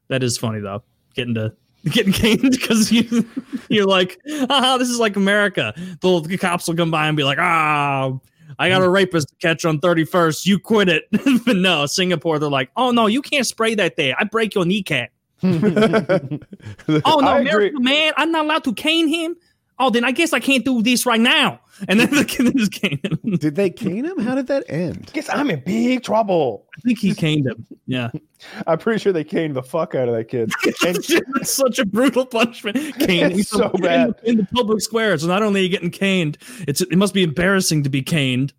[0.09, 0.83] that is funny though.
[1.15, 1.55] Getting to
[1.91, 3.27] getting caned because you
[3.69, 4.19] you're like,
[4.51, 5.73] ah, this is like America.
[6.01, 8.13] The, the cops will come by and be like, ah.
[8.59, 10.47] I got a rapist to catch on 31st.
[10.47, 11.05] You quit it.
[11.45, 14.17] but no, Singapore, they're like, oh no, you can't spray that there.
[14.19, 15.11] I break your kneecap.
[15.43, 19.37] Oh no, America, man, I'm not allowed to cane him.
[19.81, 21.61] Oh, then I guess I can't do this right now.
[21.89, 23.37] And then the kid just cane him.
[23.37, 24.18] Did they cane him?
[24.18, 25.11] How did that end?
[25.12, 26.66] Guess I'm in big trouble.
[26.76, 27.64] I think he caned him.
[27.87, 28.11] Yeah,
[28.66, 30.53] I'm pretty sure they caned the fuck out of that kid.
[30.87, 32.76] And it's such a brutal punishment.
[32.99, 34.14] Cane It's so bad.
[34.24, 35.16] in, in the public square.
[35.18, 38.53] So not only are you getting caned, it's it must be embarrassing to be caned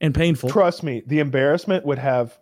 [0.00, 0.48] and painful.
[0.50, 2.38] trust me, the embarrassment would have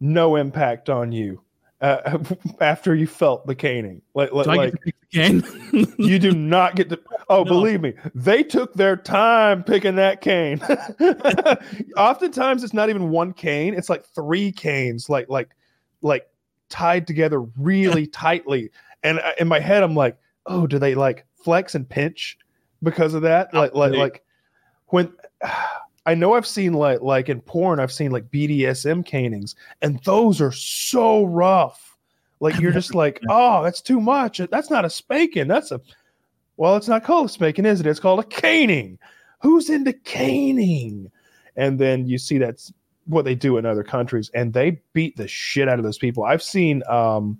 [0.00, 1.40] no impact on you
[1.84, 2.18] uh,
[2.60, 4.00] after you felt the caning.
[4.14, 5.18] Like, Do like get to pick the
[5.82, 5.94] cane?
[5.98, 7.00] you do not get to.
[7.28, 7.50] Oh, No.
[7.50, 10.60] believe me, they took their time picking that cane.
[11.96, 15.50] Oftentimes, it's not even one cane; it's like three canes, like like
[16.00, 16.26] like
[16.70, 18.70] tied together really tightly.
[19.02, 20.16] And I- in my head, I'm like,
[20.46, 22.38] oh, do they like flex and pinch
[22.82, 23.52] because of that?
[23.52, 24.22] Like like like
[24.86, 25.12] when.
[26.06, 30.40] I know I've seen like like in porn, I've seen like BDSM canings, and those
[30.40, 31.96] are so rough.
[32.40, 34.38] Like you're just like, oh, that's too much.
[34.50, 35.48] That's not a spanking.
[35.48, 35.80] That's a
[36.56, 37.86] well, it's not called a spanking, is it?
[37.86, 38.98] It's called a caning.
[39.40, 41.10] Who's into caning?
[41.56, 42.72] And then you see that's
[43.06, 46.24] what they do in other countries, and they beat the shit out of those people.
[46.24, 47.38] I've seen um,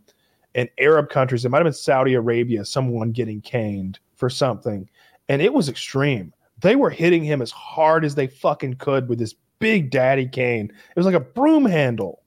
[0.54, 4.88] in Arab countries, it might have been Saudi Arabia, someone getting caned for something,
[5.28, 6.32] and it was extreme.
[6.64, 10.72] They were hitting him as hard as they fucking could with this big daddy cane.
[10.72, 12.22] It was like a broom handle.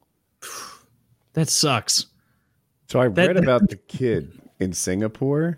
[1.33, 2.05] that sucks.
[2.87, 5.57] So I That- read about the kid in Singapore.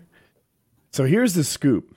[0.92, 1.94] So here's the scoop.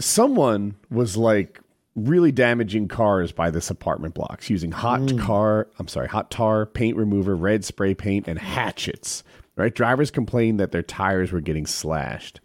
[0.00, 1.60] Someone was like
[1.94, 5.20] really damaging cars by this apartment blocks using hot mm.
[5.20, 9.24] car, I'm sorry, hot tar, paint remover, red spray paint, and hatchets.
[9.56, 9.74] Right?
[9.74, 12.40] Drivers complained that their tires were getting slashed.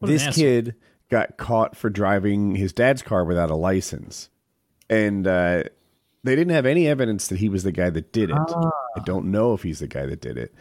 [0.00, 0.72] What an this asshole.
[1.12, 4.30] Got caught for driving his dad's car without a license.
[4.88, 5.64] And uh,
[6.24, 8.36] they didn't have any evidence that he was the guy that did it.
[8.38, 8.70] Ah.
[8.96, 10.54] I don't know if he's the guy that did it.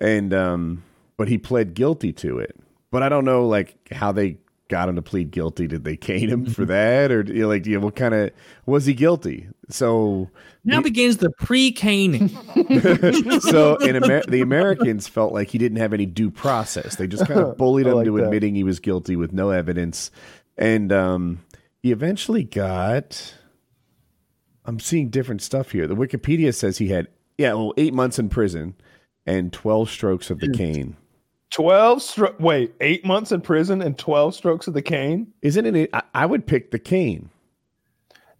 [0.00, 0.82] And um
[1.16, 2.58] but he pled guilty to it.
[2.90, 4.38] But I don't know like how they
[4.72, 5.66] got him to plead guilty.
[5.66, 8.30] Did they cane him for that or you know, like you know, what kind of
[8.64, 9.46] was he guilty?
[9.68, 10.30] So
[10.64, 12.28] Now begins the pre-caning.
[13.40, 16.96] so in Amer- the Americans felt like he didn't have any due process.
[16.96, 18.24] They just kind of bullied him like to that.
[18.24, 20.10] admitting he was guilty with no evidence,
[20.56, 21.40] and um,
[21.82, 23.34] he eventually got.
[24.64, 25.86] I'm seeing different stuff here.
[25.86, 28.74] The Wikipedia says he had yeah, well, eight months in prison
[29.26, 30.96] and twelve strokes of the cane.
[31.52, 35.32] 12 stro- wait, eight months in prison and 12 strokes of the cane?
[35.42, 35.90] Isn't it?
[35.92, 37.30] I, I would pick the cane.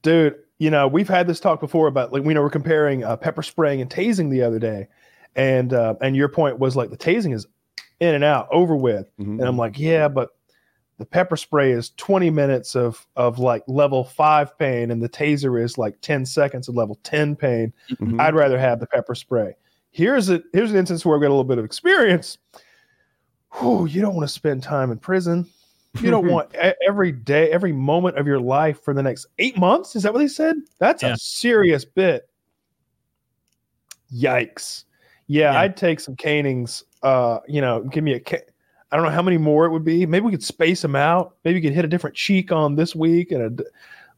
[0.03, 3.17] dude you know we've had this talk before about like we know we're comparing uh,
[3.17, 4.87] pepper spraying and tasing the other day
[5.35, 7.47] and uh, and your point was like the tasing is
[8.01, 9.39] in and out over with Mhm.
[9.39, 10.31] and i'm like yeah but
[10.99, 15.61] the pepper spray is 20 minutes of of like level 5 pain and the taser
[15.61, 18.21] is like 10 seconds of level 10 pain Mhm.
[18.21, 19.55] i'd rather have the pepper spray
[19.91, 22.39] here's a here's an instance where i've got a little bit of experience
[23.55, 25.47] Whew, you don't want to spend time in prison
[26.01, 26.55] you don't want
[26.89, 29.95] every day, every moment of your life for the next eight months.
[29.95, 30.57] Is that what they said?
[30.79, 31.13] That's Yeah.
[31.13, 32.29] a serious bit.
[34.13, 34.85] Yikes.
[35.27, 35.61] Yeah, Yeah.
[35.61, 36.85] I'd take some canings.
[37.03, 38.21] Uh, you know, give me a.
[38.21, 38.41] Ca-
[38.91, 40.05] I don't know how many more it would be.
[40.07, 41.37] Maybe we could space them out.
[41.45, 43.65] Maybe you could hit a different cheek on this week and a,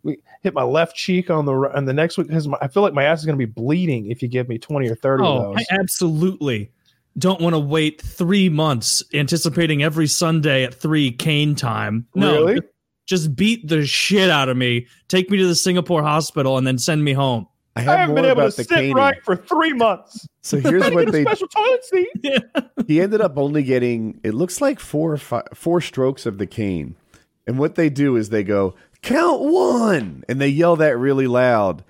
[0.03, 2.93] we hit my left cheek on the on the next week because I feel like
[2.93, 5.53] my ass is going to be bleeding if you give me twenty or thirty Oh,
[5.53, 6.71] of I absolutely
[7.19, 12.07] don't want to wait three months anticipating every Sunday at three cane time.
[12.15, 12.55] No, Really?
[12.55, 12.67] just
[13.07, 16.79] just beat the shit out of me, take me to the Singapore hospital, and then
[16.79, 17.47] send me home.
[17.77, 18.95] I I have haven't been able to about the sit caning.
[18.95, 20.27] right for three months.
[20.43, 22.43] So here's what get a they special toilet seat.
[22.87, 26.47] he ended up only getting it looks like four or five, four strokes of the
[26.47, 26.95] cane
[27.47, 31.83] and what they do is they go count one and they yell that really loud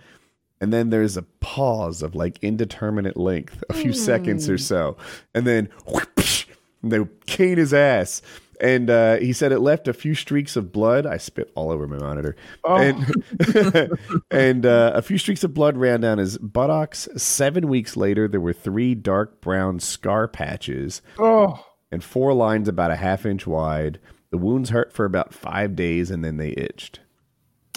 [0.65, 4.97] and then there's a pause of like indeterminate length a few seconds or so
[5.35, 6.47] and then whoosh,
[6.82, 8.23] and they cane his ass
[8.61, 11.07] and uh, he said it left a few streaks of blood.
[11.07, 12.77] I spit all over my monitor, Oh.
[12.77, 13.91] and
[14.31, 17.09] and uh, a few streaks of blood ran down his buttocks.
[17.16, 22.93] Seven weeks later, there were three dark brown scar patches Oh, and four lines about
[22.93, 23.99] a half inch wide.
[24.31, 27.01] The wounds hurt for about five days and then they itched.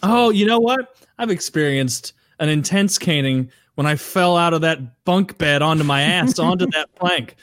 [0.03, 0.95] Oh, you know what?
[1.17, 6.01] I've experienced an intense caning when I fell out of that bunk bed onto my
[6.01, 7.35] ass onto that plank.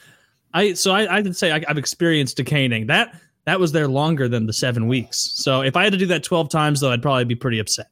[0.52, 2.86] I so I, I would say I, I've experienced a caning.
[2.86, 5.18] That that was there longer than the seven weeks.
[5.18, 7.88] So if I had to do that twelve times, though, I'd probably be pretty upset.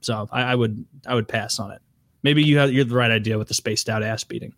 [0.00, 1.80] So I, I would I would pass on it.
[2.22, 4.52] Maybe you have you're the right idea with the spaced out ass beating.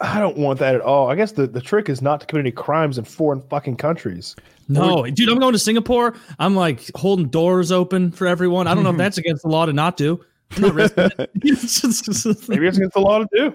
[0.00, 1.10] I don't want that at all.
[1.10, 4.34] I guess the, the trick is not to commit any crimes in foreign fucking countries.
[4.66, 6.14] No, dude, I'm going to Singapore.
[6.38, 8.66] I'm like holding doors open for everyone.
[8.66, 10.24] I don't know if that's against the law to not do.
[10.56, 11.30] I'm not risking it.
[11.34, 13.54] Maybe it's against the law to do.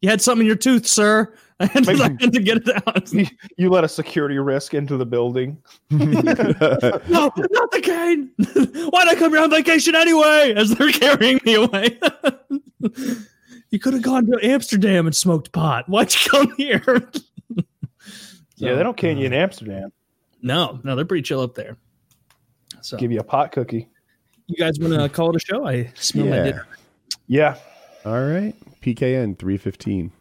[0.00, 1.34] You had something in your tooth, sir.
[1.60, 3.12] I had, to, I had to get it out.
[3.12, 3.26] You,
[3.56, 5.56] you let a security risk into the building.
[5.90, 5.98] no,
[7.08, 7.32] not
[7.70, 8.30] the cane.
[8.90, 10.52] Why'd I come here on vacation anyway?
[10.56, 11.98] As they're carrying me away.
[13.70, 15.88] you could have gone to Amsterdam and smoked pot.
[15.88, 17.10] Why'd you come here?
[18.56, 19.92] Yeah, they don't can you in Amsterdam.
[20.42, 21.76] No, no, they're pretty chill up there.
[22.82, 23.88] So, Give you a pot cookie.
[24.46, 25.66] You guys want to call it a show?
[25.66, 26.66] I smell my dinner.
[27.26, 27.56] Yeah.
[28.04, 28.54] All right.
[28.82, 30.12] PKN 315.